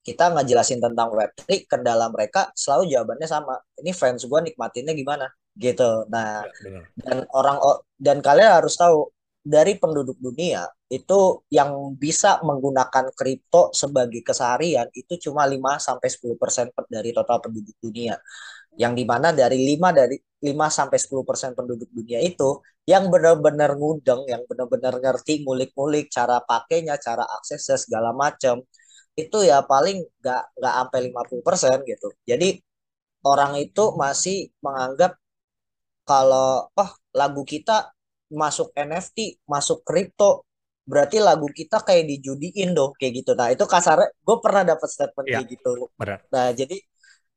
[0.00, 3.60] kita nggak jelasin tentang Web3 kendala mereka selalu jawabannya sama.
[3.76, 5.28] Ini fans gue nikmatinnya gimana?
[5.52, 6.08] Gitu.
[6.08, 7.60] Nah ya, dan orang
[8.00, 15.30] dan kalian harus tahu dari penduduk dunia itu yang bisa menggunakan kripto sebagai keseharian itu
[15.30, 18.18] cuma 5 sampai 10% dari total penduduk dunia.
[18.76, 24.26] Yang di mana dari 5 dari 5 sampai 10% penduduk dunia itu yang benar-benar ngudeng,
[24.26, 28.64] yang benar-benar ngerti mulik-mulik cara pakainya, cara aksesnya segala macam
[29.18, 32.08] itu ya paling nggak nggak sampai 50% gitu.
[32.24, 32.48] Jadi
[33.26, 35.16] orang itu masih menganggap
[36.06, 37.92] kalau oh lagu kita
[38.30, 40.46] masuk NFT, masuk kripto,
[40.86, 43.34] berarti lagu kita kayak dijudiin dong kayak gitu.
[43.34, 45.72] Nah, itu kasar gue pernah dapat statement ya, kayak gitu.
[45.98, 46.18] Benar.
[46.30, 46.78] Nah, jadi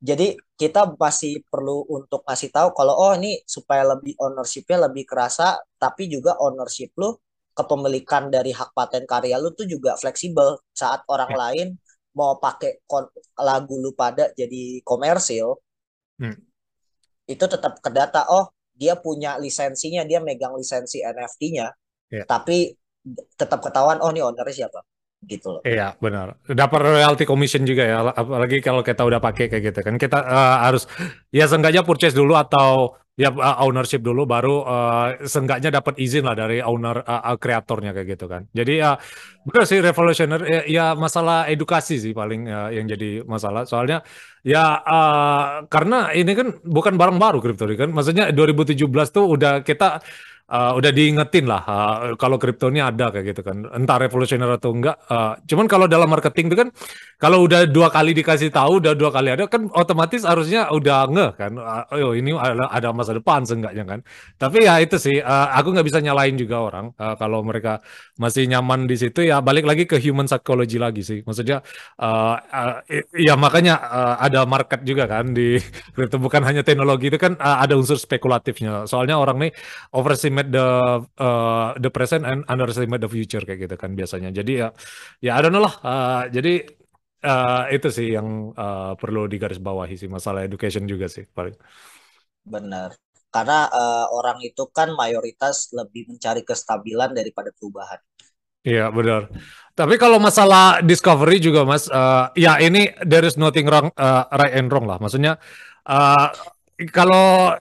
[0.03, 5.61] jadi kita masih perlu untuk kasih tahu kalau oh ini supaya lebih ownershipnya lebih kerasa,
[5.79, 7.15] tapi juga ownership lu
[7.53, 11.37] kepemilikan dari hak paten karya lu tuh juga fleksibel saat orang ya.
[11.37, 11.67] lain
[12.13, 12.85] mau pakai
[13.41, 15.57] lagu lu pada jadi komersil
[16.21, 16.37] hmm.
[17.29, 21.67] itu tetap kedata oh dia punya lisensinya dia megang lisensi NFT-nya
[22.09, 22.25] ya.
[22.25, 22.73] tapi
[23.37, 24.81] tetap ketahuan oh ini ownernya siapa
[25.27, 25.61] gitu loh.
[25.63, 26.35] Iya benar.
[26.43, 29.95] Dapat royalty commission juga ya, apalagi kalau kita udah pakai kayak gitu kan.
[29.95, 30.83] Kita uh, harus
[31.31, 36.33] ya seenggaknya purchase dulu atau ya uh, ownership dulu baru uh, seenggaknya dapat izin lah
[36.33, 38.49] dari owner uh, kreatornya kayak gitu kan.
[38.49, 38.97] Jadi ya
[39.45, 43.69] benar sih revolutionary ya, ya masalah edukasi sih paling uh, yang jadi masalah.
[43.69, 44.01] Soalnya
[44.41, 47.93] ya uh, karena ini kan bukan barang baru kripto kan.
[47.93, 48.81] Maksudnya 2017
[49.13, 50.01] tuh udah kita
[50.53, 53.65] uh, udah diingetin lah uh, kalau kripto ini ada kayak gitu kan.
[53.73, 56.69] Entah revolusioner atau enggak uh, cuman kalau dalam marketing itu kan
[57.17, 61.31] kalau udah dua kali dikasih tahu udah dua kali ada kan otomatis harusnya udah ngeh
[61.33, 61.51] kan.
[61.95, 63.99] Oh ini ada, ada masa depan seenggaknya kan.
[64.37, 66.93] Tapi ya itu sih uh, aku nggak bisa nyalain juga orang.
[66.99, 67.79] Uh, kalau mereka
[68.19, 71.19] masih nyaman di situ ya balik lagi ke human psychology lagi sih.
[71.23, 71.63] Maksudnya
[72.03, 72.75] uh, uh,
[73.15, 75.57] ya makanya uh, ada market juga kan di
[75.95, 78.83] kripto bukan hanya teknologi itu kan uh, ada unsur spekulatifnya.
[78.83, 79.51] Soalnya orang nih
[79.95, 80.67] overestimate overestimate the
[81.23, 84.29] uh, the present and underestimate the future kayak gitu kan biasanya.
[84.33, 84.67] Jadi ya
[85.23, 85.75] ya I don't know lah.
[85.79, 86.67] Uh, jadi
[87.23, 91.55] uh, itu sih yang uh, perlu digarisbawahi sih masalah education juga sih paling.
[92.43, 92.95] Benar.
[93.33, 97.97] Karena uh, orang itu kan mayoritas lebih mencari kestabilan daripada perubahan.
[98.63, 99.27] Iya benar.
[99.75, 104.53] Tapi kalau masalah discovery juga mas, uh, ya ini there is nothing wrong, uh, right
[104.55, 105.01] and wrong lah.
[105.01, 105.35] Maksudnya
[105.89, 106.29] uh,
[106.89, 107.53] kalau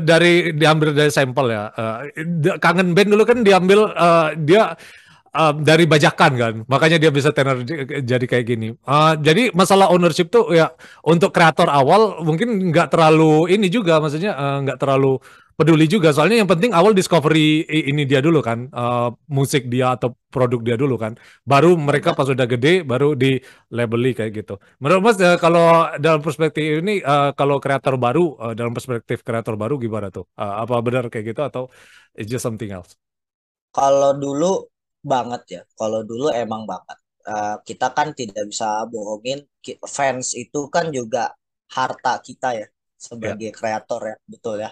[0.00, 2.08] dari diambil dari sampel ya, uh,
[2.56, 4.72] kangen band dulu kan diambil uh, dia
[5.36, 7.60] uh, dari bajakan kan, makanya dia bisa tenar
[8.00, 8.72] jadi kayak gini.
[8.88, 10.72] Uh, jadi masalah ownership tuh ya
[11.04, 14.32] untuk kreator awal mungkin nggak terlalu ini juga, maksudnya
[14.64, 15.20] nggak uh, terlalu
[15.56, 20.12] peduli juga soalnya yang penting awal discovery ini dia dulu kan uh, musik dia atau
[20.28, 21.16] produk dia dulu kan.
[21.48, 23.40] Baru mereka pas udah gede baru di
[23.72, 24.54] labeli kayak gitu.
[24.84, 29.56] Menurut mas uh, kalau dalam perspektif ini uh, kalau kreator baru uh, dalam perspektif kreator
[29.56, 30.28] baru gimana tuh?
[30.36, 31.62] Uh, apa benar kayak gitu atau
[32.12, 32.92] it's just something else?
[33.72, 34.68] Kalau dulu
[35.00, 37.00] banget ya kalau dulu emang banget.
[37.26, 39.42] Uh, kita kan tidak bisa bohongin
[39.82, 41.34] fans itu kan juga
[41.74, 43.56] harta kita ya sebagai yeah.
[43.56, 44.70] kreator ya betul ya.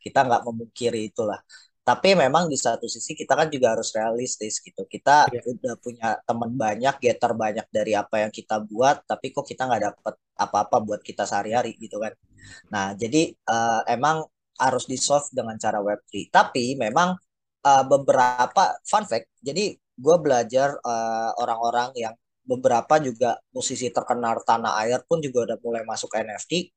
[0.00, 1.40] Kita nggak memungkiri itulah.
[1.86, 4.88] Tapi memang di satu sisi kita kan juga harus realistis gitu.
[4.88, 5.44] Kita yeah.
[5.46, 9.82] udah punya teman banyak getter banyak dari apa yang kita buat tapi kok kita nggak
[9.92, 12.12] dapat apa-apa buat kita sehari-hari gitu kan.
[12.72, 17.12] Nah jadi uh, emang harus di solve dengan cara web3 tapi memang
[17.64, 22.14] uh, beberapa fun fact jadi gue belajar uh, orang-orang yang
[22.46, 26.70] beberapa juga musisi terkenal tanah air pun juga udah mulai masuk NFT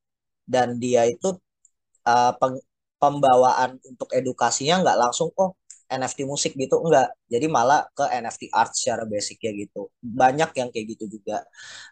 [0.50, 1.38] dan dia itu
[2.10, 2.58] uh, peng,
[3.00, 5.54] pembawaan untuk edukasinya nggak langsung oh
[5.90, 9.90] NFT musik gitu enggak jadi malah ke NFT art secara basic ya gitu.
[9.98, 11.42] Banyak yang kayak gitu juga.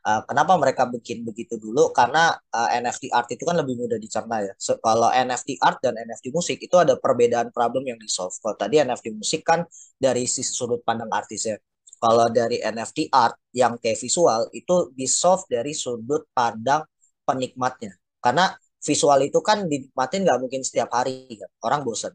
[0.06, 1.90] Uh, kenapa mereka bikin begitu dulu?
[1.90, 4.54] Karena uh, NFT art itu kan lebih mudah dicerna ya.
[4.54, 8.54] So, kalau NFT art dan NFT musik itu ada perbedaan problem yang di solve kalau
[8.54, 9.66] tadi NFT musik kan
[9.98, 11.58] dari sisi sudut pandang artis ya
[11.98, 16.86] kalau dari NFT art yang kayak visual itu di solve dari sudut pandang
[17.26, 21.50] penikmatnya karena visual itu kan dinikmatin nggak mungkin setiap hari kan?
[21.66, 22.14] Orang bosen.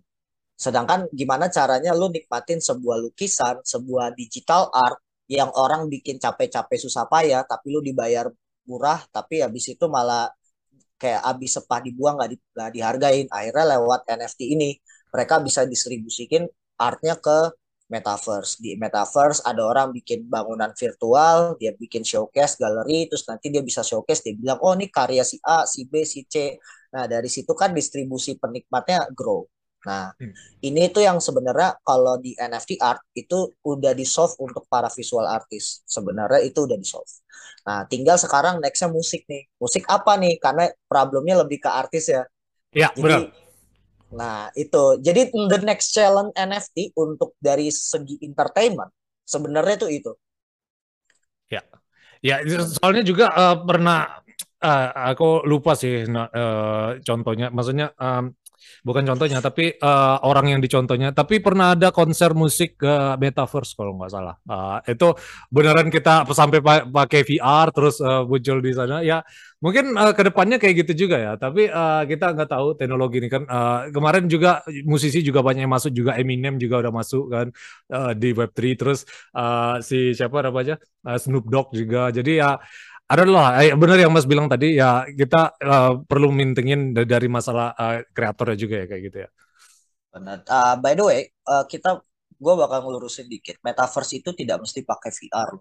[0.56, 7.08] Sedangkan gimana caranya lu nikmatin sebuah lukisan sebuah digital art yang orang bikin capek-capek susah
[7.10, 8.30] payah tapi lu dibayar
[8.70, 10.30] murah tapi habis itu malah
[11.02, 12.38] kayak habis sepah dibuang nggak di,
[12.80, 13.28] dihargain.
[13.28, 14.70] Akhirnya lewat NFT ini
[15.12, 16.48] mereka bisa distribusikin
[16.80, 17.54] artnya ke
[17.94, 18.58] metaverse.
[18.58, 23.86] Di metaverse ada orang bikin bangunan virtual, dia bikin showcase galeri, terus nanti dia bisa
[23.86, 26.58] showcase, dia bilang, oh ini karya si A, si B, si C.
[26.98, 29.46] Nah dari situ kan distribusi penikmatnya grow.
[29.84, 30.64] Nah, hmm.
[30.64, 35.28] ini itu yang sebenarnya kalau di NFT art itu udah di solve untuk para visual
[35.28, 35.84] artist.
[35.84, 37.12] Sebenarnya itu udah di solve.
[37.68, 39.44] Nah, tinggal sekarang nextnya musik nih.
[39.60, 40.40] Musik apa nih?
[40.40, 42.24] Karena problemnya lebih ke artis ya.
[42.72, 43.44] Iya, benar
[44.14, 45.02] Nah, itu.
[45.02, 48.94] Jadi the next challenge NFT untuk dari segi entertainment
[49.26, 50.12] sebenarnya itu itu.
[51.50, 51.62] Ya.
[52.24, 52.40] Ya,
[52.80, 54.24] soalnya juga uh, pernah
[54.64, 57.52] uh, aku lupa sih uh, contohnya.
[57.52, 58.32] Maksudnya um,
[58.84, 61.16] bukan contohnya tapi uh, orang yang dicontohnya.
[61.16, 64.36] Tapi pernah ada konser musik ke uh, metaverse kalau nggak salah.
[64.46, 65.14] Uh, itu
[65.50, 69.02] beneran kita sampai pakai VR terus uh, muncul di sana.
[69.02, 69.24] Ya
[69.64, 71.34] mungkin uh, ke depannya kayak gitu juga ya.
[71.40, 73.44] Tapi uh, kita nggak tahu teknologi ini kan.
[73.48, 77.48] Uh, kemarin juga musisi juga banyak yang masuk juga Eminem juga udah masuk kan
[77.92, 80.76] uh, di Web3 terus uh, si siapa namanya?
[81.04, 82.12] Uh, Snoop Dogg juga.
[82.12, 82.60] Jadi ya
[83.08, 88.00] adalah eh, benar yang Mas bilang tadi ya kita uh, perlu mintingin dari masalah uh,
[88.10, 89.30] kreatornya juga ya kayak gitu ya.
[90.14, 90.38] Benar.
[90.46, 92.00] Uh, by the way, uh, kita
[92.38, 93.60] gue bakal ngelurusin dikit.
[93.64, 95.52] Metaverse itu tidak mesti pakai VR.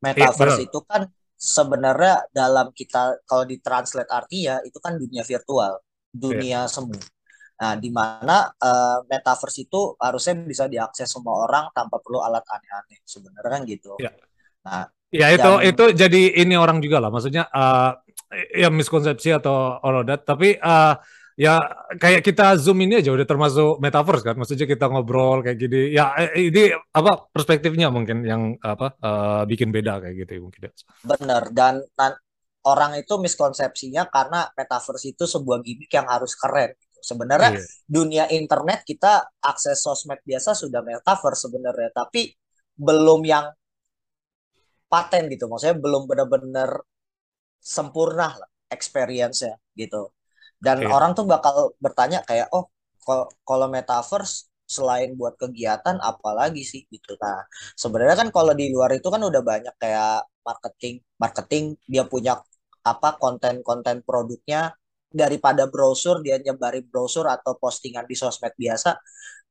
[0.00, 1.02] Metaverse iya, itu kan
[1.34, 5.78] sebenarnya dalam kita kalau ditranslate artinya itu kan dunia virtual,
[6.10, 6.70] dunia iya.
[6.70, 6.96] semu.
[7.54, 12.98] Nah, di mana uh, metaverse itu harusnya bisa diakses semua orang tanpa perlu alat aneh-aneh.
[13.06, 13.92] Sebenarnya kan gitu.
[14.00, 14.10] Iya.
[14.64, 17.94] Nah, Ya itu dan, itu jadi ini orang juga lah, maksudnya uh,
[18.50, 20.26] ya miskonsepsi atau all that.
[20.26, 20.98] Tapi uh,
[21.38, 21.62] ya
[21.98, 25.94] kayak kita zoom ini aja udah termasuk metaverse kan, maksudnya kita ngobrol kayak gini.
[25.94, 30.60] Ya eh, ini apa perspektifnya mungkin yang apa uh, bikin beda kayak gitu ya, mungkin.
[31.06, 32.18] Bener dan, dan
[32.66, 36.74] orang itu miskonsepsinya karena metaverse itu sebuah gimmick yang harus keren.
[36.74, 36.98] Gitu.
[37.14, 37.62] Sebenarnya iya.
[37.86, 42.34] dunia internet kita akses sosmed biasa sudah metaverse sebenarnya, tapi
[42.74, 43.46] belum yang
[44.90, 45.44] paten gitu.
[45.50, 46.70] Maksudnya belum benar-benar
[47.60, 50.12] sempurna lah experience-nya gitu.
[50.60, 50.90] Dan okay.
[50.92, 52.68] orang tuh bakal bertanya kayak oh
[53.44, 56.84] kalau metaverse selain buat kegiatan apalagi sih?
[56.88, 57.16] Gitu.
[57.20, 57.44] Nah
[57.76, 62.40] sebenarnya kan kalau di luar itu kan udah banyak kayak marketing marketing dia punya
[62.84, 64.76] apa konten-konten produknya
[65.14, 68.98] daripada brosur dia nyebarin brosur atau postingan di sosmed biasa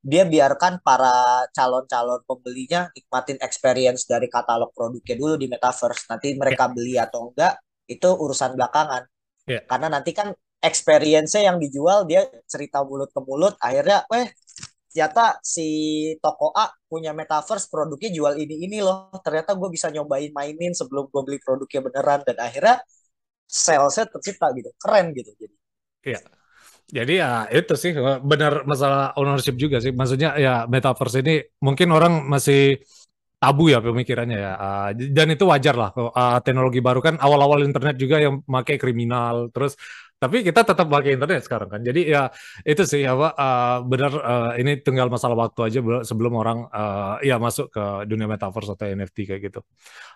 [0.03, 6.67] dia biarkan para calon-calon pembelinya nikmatin experience dari katalog produknya dulu di metaverse nanti mereka
[6.67, 6.75] yeah.
[6.75, 7.55] beli atau enggak
[7.87, 9.07] itu urusan belakangan
[9.47, 9.63] yeah.
[9.63, 14.27] karena nanti kan experience-nya yang dijual dia cerita mulut ke mulut akhirnya weh
[14.91, 15.67] ternyata si
[16.21, 21.09] toko A punya metaverse produknya jual ini ini loh ternyata gue bisa nyobain mainin sebelum
[21.09, 22.77] gue beli produknya beneran dan akhirnya
[23.47, 24.69] salesnya tercipta gitu.
[24.79, 25.55] Keren gitu jadi.
[26.03, 26.19] Iya.
[26.93, 27.91] Jadi ya itu sih
[28.21, 29.95] benar masalah ownership juga sih.
[29.95, 32.77] Maksudnya ya metaverse ini mungkin orang masih
[33.43, 37.99] tabu ya pemikirannya ya uh, dan itu wajar lah uh, teknologi baru kan awal-awal internet
[37.99, 39.75] juga yang pakai kriminal terus
[40.23, 41.81] tapi kita tetap pakai internet sekarang kan.
[41.83, 42.31] Jadi ya
[42.63, 47.35] itu sih apa uh, benar uh, ini tinggal masalah waktu aja sebelum orang uh, ya
[47.35, 49.59] masuk ke dunia metaverse atau NFT kayak gitu.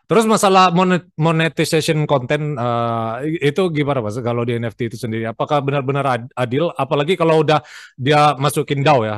[0.08, 5.28] Terus masalah monet monetization konten uh, itu gimana Mas kalau di NFT itu sendiri?
[5.28, 7.60] Apakah benar-benar adil apalagi kalau udah
[8.00, 9.16] dia masukin DAO ya?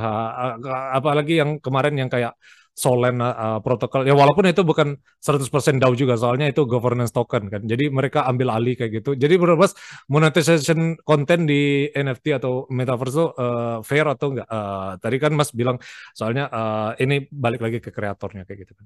[0.97, 2.33] Apalagi yang kemarin yang kayak
[2.79, 4.07] Solen uh, protokol.
[4.07, 7.67] Ya walaupun itu bukan 100% DAO juga soalnya itu governance token kan.
[7.67, 9.19] Jadi mereka ambil alih kayak gitu.
[9.19, 9.75] Jadi Mas
[10.07, 14.47] monetization konten di NFT atau metaverse itu uh, fair atau enggak?
[14.47, 15.75] Uh, tadi kan Mas bilang
[16.15, 18.85] soalnya uh, ini balik lagi ke kreatornya kayak gitu kan.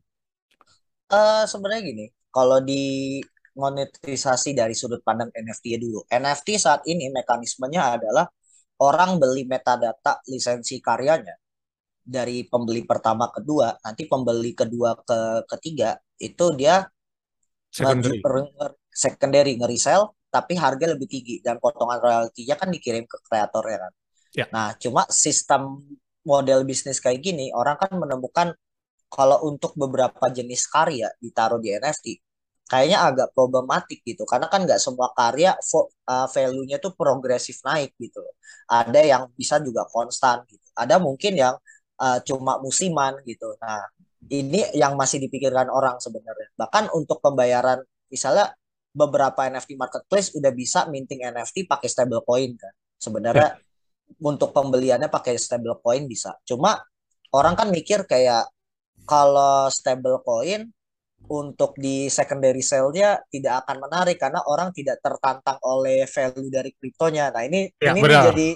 [1.13, 3.21] Uh, sebenarnya gini kalau di
[3.53, 6.01] monetisasi dari sudut pandang NFT dulu.
[6.09, 8.25] NFT saat ini mekanismenya adalah
[8.81, 11.42] orang beli metadata lisensi karyanya
[12.03, 16.83] dari pembeli pertama kedua nanti pembeli kedua ke ketiga itu dia
[17.71, 18.19] secondary,
[18.91, 23.93] secondary nge-resell tapi harga lebih tinggi dan potongan royaltinya kan dikirim ke kreator ya kan.
[24.33, 24.45] Ya.
[24.49, 25.77] Nah, cuma sistem
[26.25, 28.57] model bisnis kayak gini orang kan menemukan
[29.13, 32.17] kalau untuk beberapa jenis karya ditaruh di NFT
[32.65, 35.53] kayaknya agak problematik gitu karena kan nggak semua karya
[36.09, 38.23] uh, value-nya tuh progresif naik gitu.
[38.65, 40.65] Ada yang bisa juga konstan gitu.
[40.73, 41.55] Ada mungkin yang
[42.03, 43.55] uh, cuma musiman gitu.
[43.63, 43.87] Nah,
[44.27, 46.51] ini yang masih dipikirkan orang sebenarnya.
[46.59, 47.79] Bahkan untuk pembayaran
[48.11, 48.51] misalnya
[48.93, 52.73] beberapa NFT marketplace udah bisa minting NFT pakai stablecoin kan.
[52.99, 54.19] Sebenarnya ya.
[54.23, 56.35] untuk pembeliannya pakai stablecoin bisa.
[56.43, 56.77] Cuma
[57.33, 58.47] orang kan mikir kayak
[59.03, 60.69] kalau stablecoin
[61.23, 67.31] untuk di secondary sale-nya tidak akan menarik karena orang tidak tertantang oleh value dari kriptonya.
[67.31, 68.49] Nah, ini ya, ini jadi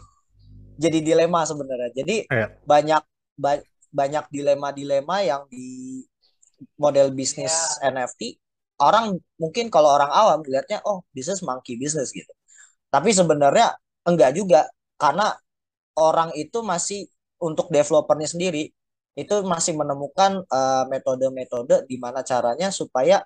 [0.78, 1.92] jadi dilema sebenarnya.
[1.96, 2.48] Jadi ya.
[2.68, 3.02] banyak
[3.38, 3.62] ba
[3.94, 6.02] banyak dilema-dilema yang di
[6.76, 7.94] model bisnis yeah.
[7.94, 8.42] NFT
[8.82, 12.30] orang mungkin kalau orang awam lihatnya oh bisnis monkey bisnis gitu
[12.90, 14.68] tapi sebenarnya enggak juga
[14.98, 15.34] karena
[15.98, 17.06] orang itu masih
[17.38, 18.74] untuk developernya sendiri
[19.18, 23.26] itu masih menemukan uh, metode-metode di mana caranya supaya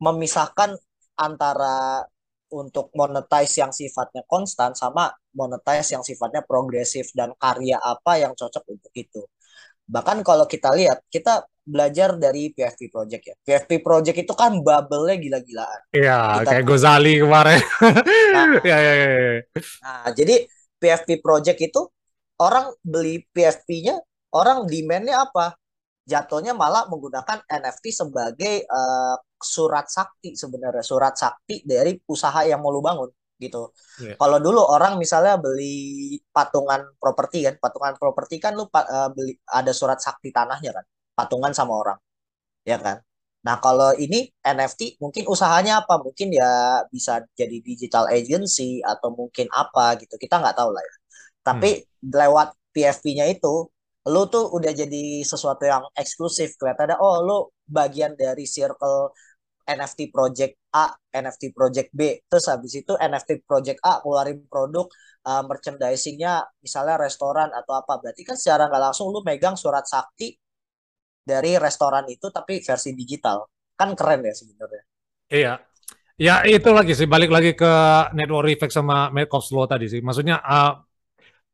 [0.00, 0.76] memisahkan
[1.16, 2.04] antara
[2.48, 8.64] untuk monetize yang sifatnya konstan sama monetize yang sifatnya progresif dan karya apa yang cocok
[8.70, 9.20] untuk itu.
[9.86, 13.34] Bahkan kalau kita lihat, kita belajar dari PFP Project ya.
[13.42, 15.80] PFP Project itu kan bubble-nya gila-gilaan.
[15.90, 17.58] Iya, kayak Gozali kemarin.
[18.34, 19.06] nah, ya, ya, ya.
[19.82, 20.46] nah, jadi
[20.78, 21.82] PFP Project itu
[22.38, 23.98] orang beli PFP-nya,
[24.34, 25.58] orang demand-nya apa?
[26.06, 32.70] Jatuhnya malah menggunakan NFT sebagai uh, surat sakti sebenarnya, surat sakti dari usaha yang mau
[32.70, 33.72] lu bangun gitu.
[34.00, 34.16] Yeah.
[34.16, 39.72] Kalau dulu orang misalnya beli patungan properti kan, patungan properti kan lu uh, beli ada
[39.76, 41.98] surat sakti tanahnya kan, patungan sama orang,
[42.64, 43.00] ya kan.
[43.46, 46.00] Nah kalau ini NFT mungkin usahanya apa?
[46.02, 50.94] Mungkin ya bisa jadi digital agency atau mungkin apa gitu, kita nggak tahu lah ya.
[51.46, 52.10] Tapi hmm.
[52.10, 53.70] lewat PFP-nya itu,
[54.06, 56.98] lu tuh udah jadi sesuatu yang eksklusif kelihatannya.
[56.98, 59.14] Oh lu bagian dari circle
[59.66, 62.22] NFT Project A, NFT Project B.
[62.30, 64.86] Terus habis itu NFT Project A keluarin produk
[65.26, 67.98] uh, merchandisingnya misalnya restoran atau apa.
[67.98, 70.38] Berarti kan secara nggak langsung lu megang surat sakti
[71.26, 73.42] dari restoran itu tapi versi digital.
[73.74, 74.82] Kan keren ya sebenarnya.
[75.26, 75.54] Iya.
[76.16, 77.72] Ya itu lagi sih balik lagi ke
[78.16, 80.00] network effect sama Markov law tadi sih.
[80.00, 80.85] Maksudnya uh,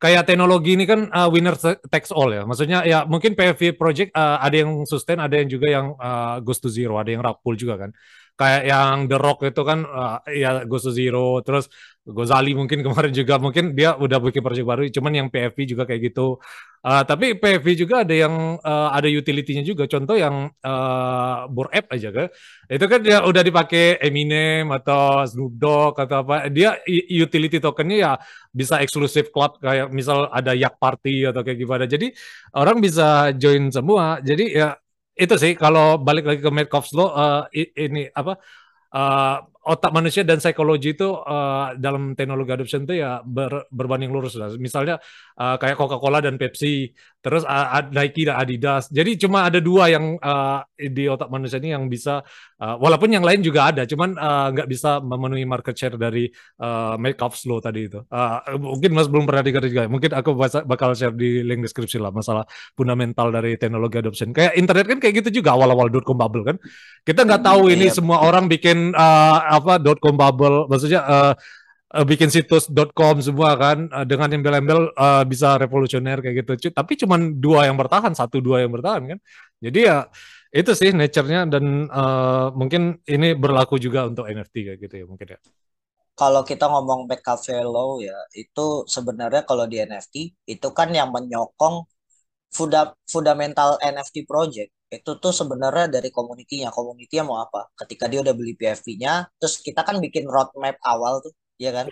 [0.03, 1.55] kayak teknologi ini kan uh, winner
[1.87, 2.43] takes all ya.
[2.43, 6.59] Maksudnya ya mungkin PFV project uh, ada yang sustain, ada yang juga yang uh, goes
[6.59, 7.95] to zero, ada yang rug pull juga kan.
[8.35, 11.71] Kayak yang The Rock itu kan uh, ya goes to zero, terus
[12.03, 16.11] Gozali mungkin kemarin juga mungkin dia udah bikin project baru, cuman yang PFV juga kayak
[16.11, 16.35] gitu.
[16.83, 19.87] Uh, tapi PFV juga ada yang uh, ada utility-nya juga.
[19.87, 22.27] Contoh yang uh, Board App aja kan,
[22.67, 26.51] itu kan dia udah dipakai Eminem atau Snoop Dogg atau apa.
[26.51, 26.75] Dia
[27.07, 28.11] utility tokennya ya
[28.51, 31.87] bisa eksklusif club kayak misal ada Yak Party atau kayak gimana.
[31.87, 32.11] Jadi
[32.51, 34.19] orang bisa join semua.
[34.19, 34.75] Jadi ya
[35.15, 38.33] itu sih kalau balik lagi ke Metcalfe's Law uh, ini apa
[38.91, 44.35] uh, otak manusia dan psikologi itu uh, dalam teknologi adoption itu ya ber, berbanding lurus
[44.35, 44.51] lah.
[44.59, 44.99] Misalnya
[45.39, 46.91] uh, kayak Coca-Cola dan Pepsi,
[47.23, 48.91] terus uh, Nike dan Adidas.
[48.91, 52.19] Jadi cuma ada dua yang uh, di otak manusia ini yang bisa,
[52.59, 54.19] uh, walaupun yang lain juga ada, cuman
[54.51, 56.27] nggak uh, bisa memenuhi market share dari
[56.59, 58.03] uh, makeup slow tadi itu.
[58.11, 59.87] Uh, mungkin Mas belum pernah dengar juga.
[59.87, 60.35] Mungkin aku
[60.67, 62.43] bakal share di link deskripsi lah masalah
[62.75, 64.35] fundamental dari teknologi adoption.
[64.35, 66.59] Kayak internet kan kayak gitu juga awal-awal dot com bubble kan.
[67.07, 67.95] Kita nggak tahu ini iya.
[67.95, 71.33] semua orang bikin uh, apa .com bubble, maksudnya uh,
[72.01, 76.73] bikin situs.com semua kan uh, dengan embel-embel uh, bisa revolusioner kayak gitu.
[76.73, 79.19] Tapi cuma dua yang bertahan, satu dua yang bertahan kan.
[79.61, 80.09] Jadi ya
[80.53, 85.27] itu sih nature-nya dan uh, mungkin ini berlaku juga untuk NFT kayak gitu ya mungkin
[85.37, 85.39] ya.
[86.13, 91.09] Kalau kita ngomong back cafe low ya, itu sebenarnya kalau di NFT itu kan yang
[91.09, 91.89] menyokong
[92.53, 97.69] funda fundamental NFT project itu tuh sebenarnya dari komunitinya komunitinya mau apa?
[97.79, 101.89] Ketika dia udah beli PFP-nya terus kita kan bikin roadmap awal tuh ya kan?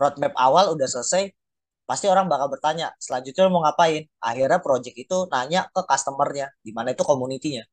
[0.00, 1.30] Roadmap awal udah selesai
[1.84, 4.08] pasti orang bakal bertanya selanjutnya mau ngapain?
[4.22, 7.64] Akhirnya project itu nanya ke customernya di mana itu komunitinya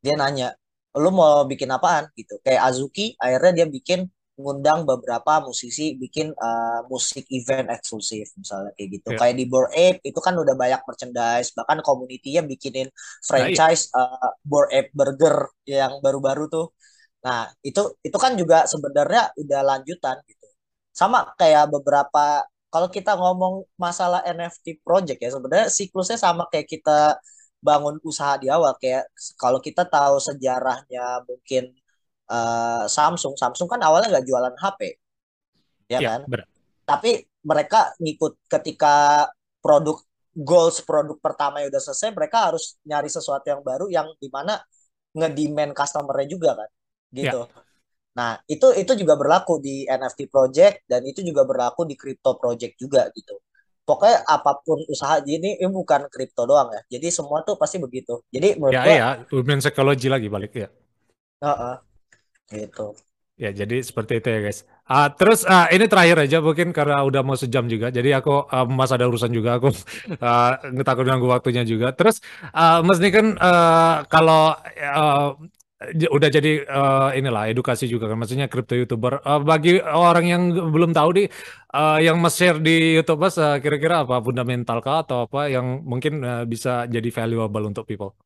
[0.00, 0.48] dia nanya
[0.96, 2.08] lu mau bikin apaan?
[2.16, 2.40] Gitu.
[2.40, 8.88] Kayak Azuki akhirnya dia bikin ngundang beberapa musisi bikin uh, musik event eksklusif misalnya kayak
[9.00, 9.08] gitu.
[9.16, 9.20] Yeah.
[9.20, 12.88] Kayak di Bored Ape itu kan udah banyak merchandise, bahkan community-nya bikinin
[13.24, 14.28] franchise nah, iya.
[14.28, 16.66] uh, Bored Ape Burger yang baru-baru tuh.
[17.24, 20.46] Nah, itu itu kan juga sebenarnya udah lanjutan gitu.
[20.92, 27.16] Sama kayak beberapa kalau kita ngomong masalah NFT project ya sebenarnya siklusnya sama kayak kita
[27.64, 29.08] bangun usaha di awal kayak
[29.40, 31.72] kalau kita tahu sejarahnya mungkin
[32.30, 33.34] uh, Samsung.
[33.38, 34.80] Samsung kan awalnya nggak jualan HP,
[35.90, 36.20] ya, ya kan?
[36.26, 36.46] Benar.
[36.86, 39.26] Tapi mereka ngikut ketika
[39.62, 39.98] produk
[40.36, 44.60] goals produk pertama yang udah selesai, mereka harus nyari sesuatu yang baru yang di mana
[45.16, 46.70] ngedemand customernya juga kan,
[47.14, 47.40] gitu.
[47.48, 47.64] Ya.
[48.16, 52.80] Nah itu itu juga berlaku di NFT project dan itu juga berlaku di crypto project
[52.80, 53.36] juga gitu.
[53.86, 56.98] Pokoknya apa pun usaha ini ini bukan kripto doang ya.
[56.98, 58.24] Jadi semua tuh pasti begitu.
[58.32, 60.68] Jadi menurut ya, gua, ya, human psychology lagi balik ya.
[61.38, 61.74] Uh -uh.
[62.50, 62.86] Gitu.
[63.36, 64.64] Ya, jadi seperti itu ya guys.
[64.88, 67.92] Uh, terus uh, ini terakhir aja mungkin karena udah mau sejam juga.
[67.92, 69.68] Jadi aku uh, Mas ada urusan juga aku
[70.24, 71.92] uh, takut ganggu waktunya juga.
[71.92, 72.24] Terus
[72.56, 75.36] uh, Mas ini kan uh, kalau uh,
[75.86, 80.42] udah jadi uh, inilah edukasi juga kan maksudnya crypto youtuber uh, bagi orang yang
[80.72, 81.24] belum tahu di
[81.76, 85.84] uh, yang mas share di YouTube mas uh, kira-kira apa fundamental kah atau apa yang
[85.84, 88.16] mungkin uh, bisa jadi valuable untuk people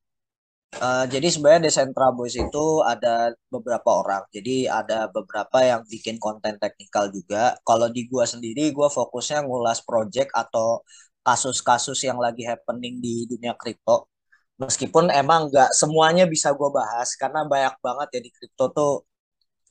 [0.78, 4.22] Uh, jadi sebenarnya Decentra Boys itu ada beberapa orang.
[4.30, 7.58] Jadi ada beberapa yang bikin konten teknikal juga.
[7.66, 10.86] Kalau di gua sendiri, gua fokusnya ngulas project atau
[11.26, 14.06] kasus-kasus yang lagi happening di dunia kripto.
[14.62, 18.92] Meskipun emang nggak semuanya bisa gua bahas karena banyak banget ya di kripto tuh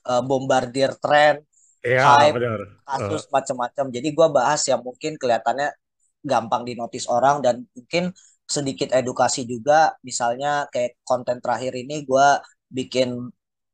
[0.04, 1.40] uh, bombardir tren,
[1.80, 2.76] ya, hype, bener.
[2.84, 3.28] kasus uh.
[3.32, 3.88] macam-macam.
[3.88, 5.72] Jadi gua bahas yang mungkin kelihatannya
[6.20, 8.12] gampang dinotis orang dan mungkin
[8.54, 9.94] sedikit edukasi juga.
[10.08, 12.26] Misalnya kayak konten terakhir ini gue
[12.78, 13.08] bikin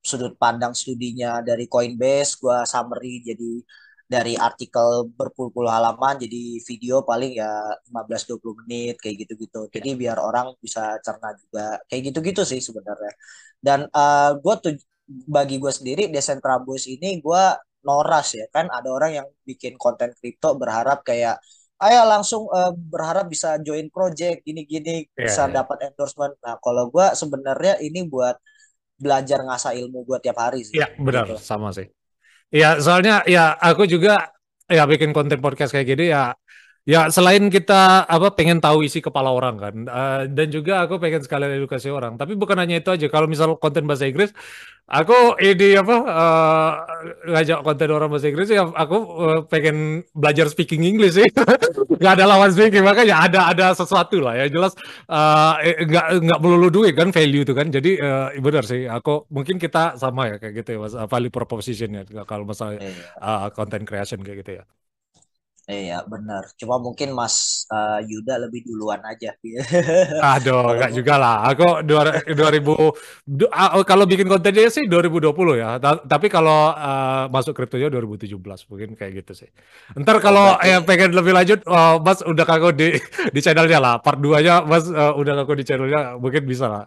[0.08, 3.52] sudut pandang studinya dari Coinbase gue summary jadi
[4.06, 7.50] dari artikel berpuluh-puluh halaman jadi video paling ya
[7.90, 9.66] 15-20 menit kayak gitu-gitu.
[9.74, 11.82] Jadi biar orang bisa cerna juga.
[11.90, 13.12] Kayak gitu-gitu sih sebenarnya.
[13.58, 14.72] Dan uh, eh, gue tuh
[15.26, 17.42] bagi gue sendiri Decentrabus ini gue
[17.82, 18.46] noras ya.
[18.54, 21.42] Kan ada orang yang bikin konten kripto berharap kayak
[21.76, 25.60] ayo langsung uh, berharap bisa join project gini-gini yeah, bisa yeah.
[25.60, 26.34] dapat endorsement.
[26.40, 28.36] Nah, kalau gue sebenarnya ini buat
[28.96, 30.80] belajar ngasah ilmu gue tiap hari sih.
[30.80, 31.40] Iya, benar, gitu.
[31.40, 31.86] sama sih.
[32.48, 34.32] Iya, soalnya ya aku juga
[34.66, 36.32] ya bikin konten podcast kayak gini ya
[36.86, 41.18] Ya selain kita apa pengen tahu isi kepala orang kan, uh, dan juga aku pengen
[41.18, 42.14] sekalian edukasi orang.
[42.14, 43.10] Tapi bukan hanya itu aja.
[43.10, 44.30] Kalau misal konten bahasa Inggris,
[44.86, 46.70] aku ini apa uh,
[47.26, 51.26] ngajak konten orang bahasa Inggris ya aku uh, pengen belajar speaking English sih.
[52.02, 54.76] Gak ada lawan speaking makanya ada ada sesuatu lah ya jelas
[55.10, 57.66] uh, nggak nggak melulu duit kan value itu kan.
[57.66, 58.86] Jadi uh, benar sih.
[58.86, 62.78] Aku mungkin kita sama ya kayak gitu ya mas value proposition ya kalau masalah
[63.18, 64.85] uh, content creation kayak gitu ya.
[65.66, 66.46] Iya benar.
[66.54, 69.34] Cuma mungkin Mas uh, Yuda lebih duluan aja.
[70.38, 71.42] Aduh, enggak juga lah.
[71.50, 72.62] Aku 2000
[73.38, 75.82] du, uh, kalau bikin kontennya sih 2020 ya.
[75.82, 78.38] Ta tapi kalau uh, masuk kriptonya 2017
[78.70, 79.50] mungkin kayak gitu sih.
[79.98, 82.94] Ntar kalau oh, ya pengen lebih lanjut, uh, Mas udah kaku di
[83.34, 83.94] di channelnya lah.
[83.98, 86.86] Part 2-nya Mas uh, udah kaku di channelnya mungkin bisa lah.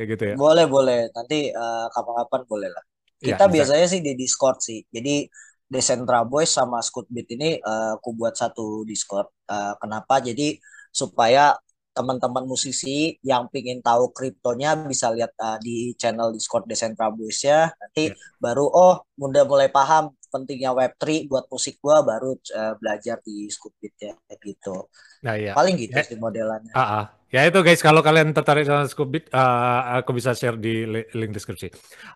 [0.00, 0.34] Kayak gitu ya.
[0.40, 1.12] Boleh, boleh.
[1.12, 1.52] Nanti
[1.92, 2.84] kapan-kapan uh, boleh lah.
[3.20, 4.80] Iya, Kita ya, biasanya sih di Discord sih.
[4.88, 5.28] Jadi
[5.74, 9.26] Decentra Boys sama Scootbeat ini uh, aku buat satu Discord.
[9.50, 10.22] Uh, kenapa?
[10.22, 10.62] Jadi
[10.94, 11.58] supaya
[11.94, 17.74] teman-teman musisi yang pingin tahu kriptonya bisa lihat uh, di channel Discord Decentrabus ya.
[17.74, 18.38] Nanti yeah.
[18.38, 23.94] baru oh udah mulai paham pentingnya Web3 buat musik gua baru uh, belajar di Scoopbit
[24.02, 24.90] ya gitu.
[25.22, 25.54] Nah, iya.
[25.54, 26.02] Paling gitu ya.
[26.02, 26.74] sih modelannya.
[26.74, 27.06] Uh, uh.
[27.34, 31.66] Ya itu guys, kalau kalian tertarik dengan Scoopbit, uh, aku bisa share di link deskripsi.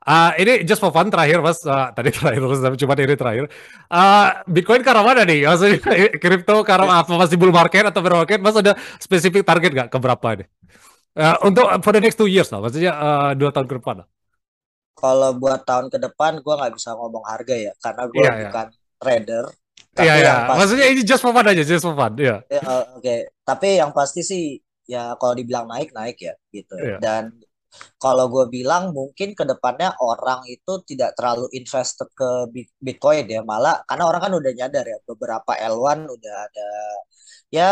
[0.06, 3.44] Uh, ini just for fun terakhir mas, uh, tadi terakhir terus cuma ini terakhir.
[3.90, 5.42] Uh, Bitcoin karena mana nih?
[5.46, 5.78] Maksudnya
[6.22, 7.10] kripto karena apa?
[7.18, 8.38] Masih bull market atau bear market?
[8.38, 10.48] Mas ada spesifik target nggak ke berapa nih?
[11.18, 14.08] Uh, untuk for the next two years lah, maksudnya uh, dua tahun ke depan lah
[14.98, 18.42] kalau buat tahun ke depan gue nggak bisa ngomong harga ya karena gue yeah, iya.
[18.50, 18.98] bukan yeah.
[18.98, 19.46] trader
[19.98, 20.34] Iya, iya.
[20.46, 22.14] Maksudnya ini just for fun aja, just for fun.
[22.14, 22.46] Iya.
[22.46, 22.62] Yeah.
[22.62, 22.62] yeah,
[22.94, 23.18] Oke, okay.
[23.42, 24.54] tapi yang pasti sih
[24.86, 26.78] ya kalau dibilang naik naik ya gitu.
[26.78, 27.02] Yeah.
[27.02, 27.34] Dan
[28.00, 32.48] kalau gue bilang mungkin ke depannya orang itu tidak terlalu invested ke
[32.80, 36.68] Bitcoin ya, malah karena orang kan udah nyadar ya beberapa L1 udah ada
[37.52, 37.70] ya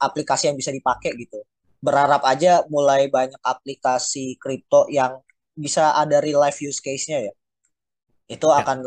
[0.00, 1.40] aplikasi yang bisa dipakai gitu.
[1.78, 5.22] Berharap aja mulai banyak aplikasi kripto yang
[5.56, 7.34] bisa ada real life use case-nya ya.
[8.28, 8.60] Itu ya.
[8.62, 8.86] akan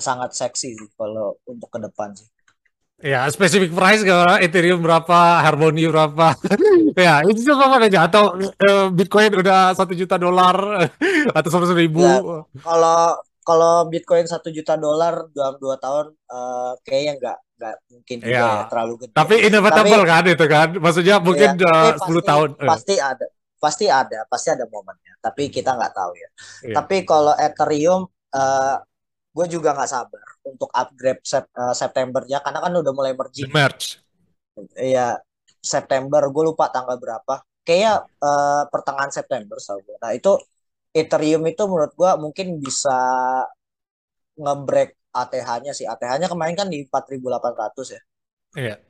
[0.00, 2.26] sangat seksi sih kalau untuk ke depan sih.
[3.00, 6.36] Ya, spesifik price kalau Ethereum berapa, Harmony berapa.
[7.00, 8.04] ya, itu sama aja.
[8.04, 10.84] Atau uh, Bitcoin udah satu juta dolar
[11.36, 12.04] atau seratus ribu.
[12.04, 12.20] Ya,
[12.60, 18.36] kalau kalau Bitcoin satu juta dolar dalam dua tahun, uh, kayaknya nggak nggak mungkin ya.
[18.36, 19.12] ya terlalu gede.
[19.16, 20.68] Tapi inevitable Tapi, kan itu kan?
[20.76, 22.48] Maksudnya mungkin ya, uh, 10 pasti, tahun.
[22.60, 23.26] Pasti ada
[23.60, 26.30] pasti ada pasti ada momennya tapi kita nggak tahu ya.
[26.64, 26.76] Yeah.
[26.80, 28.76] tapi kalau Ethereum uh,
[29.30, 34.00] gue juga nggak sabar untuk upgrade sep, uh, Septembernya karena kan udah mulai merging merge.
[34.74, 35.20] Iya
[35.60, 37.44] September gue lupa tanggal berapa.
[37.60, 39.76] Kayaknya uh, pertengahan September so.
[40.00, 40.40] nah itu
[40.90, 42.96] Ethereum itu menurut gue mungkin bisa
[44.40, 45.86] ngebreak ATH-nya sih.
[45.86, 48.02] ATH-nya kemarin kan di 4.800 ya.
[48.58, 48.89] Iya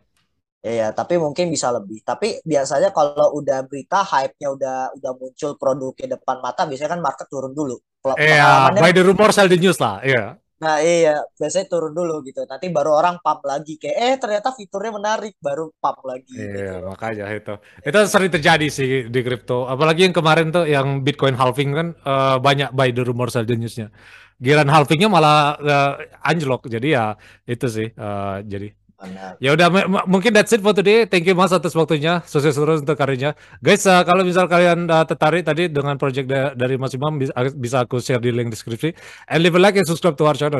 [0.60, 2.04] Iya, tapi mungkin bisa lebih.
[2.04, 7.26] Tapi biasanya kalau udah berita hype-nya udah udah muncul produknya depan mata, biasanya kan market
[7.32, 7.80] turun dulu.
[8.20, 10.36] Iya, by the rumor sell the news lah, iya.
[10.60, 12.44] Nah iya, biasanya turun dulu gitu.
[12.44, 16.36] Nanti baru orang pump lagi kayak eh ternyata fiturnya menarik, baru pump lagi.
[16.36, 16.92] Iya, gitu.
[16.92, 17.54] makanya itu.
[17.80, 19.64] Itu sering terjadi sih di kripto.
[19.64, 23.56] Apalagi yang kemarin tuh yang Bitcoin halving kan uh, banyak by the rumor sell the
[23.56, 23.88] newsnya.
[24.36, 25.92] Giran halvingnya malah uh,
[26.28, 26.68] anjlok.
[26.68, 27.16] Jadi ya
[27.48, 27.88] itu sih.
[27.96, 28.76] Uh, jadi
[29.40, 29.68] Ya udah
[30.04, 31.06] mungkin that's it for today.
[31.06, 32.20] Thank you Mas atas waktunya.
[32.26, 33.38] Sukses terus untuk karirnya.
[33.62, 37.76] Guys, uh, kalau misal kalian uh, tertarik tadi dengan project da dari Mas Imam bisa,
[37.80, 38.90] aku share di link deskripsi.
[39.30, 40.58] And leave a like and subscribe to our channel.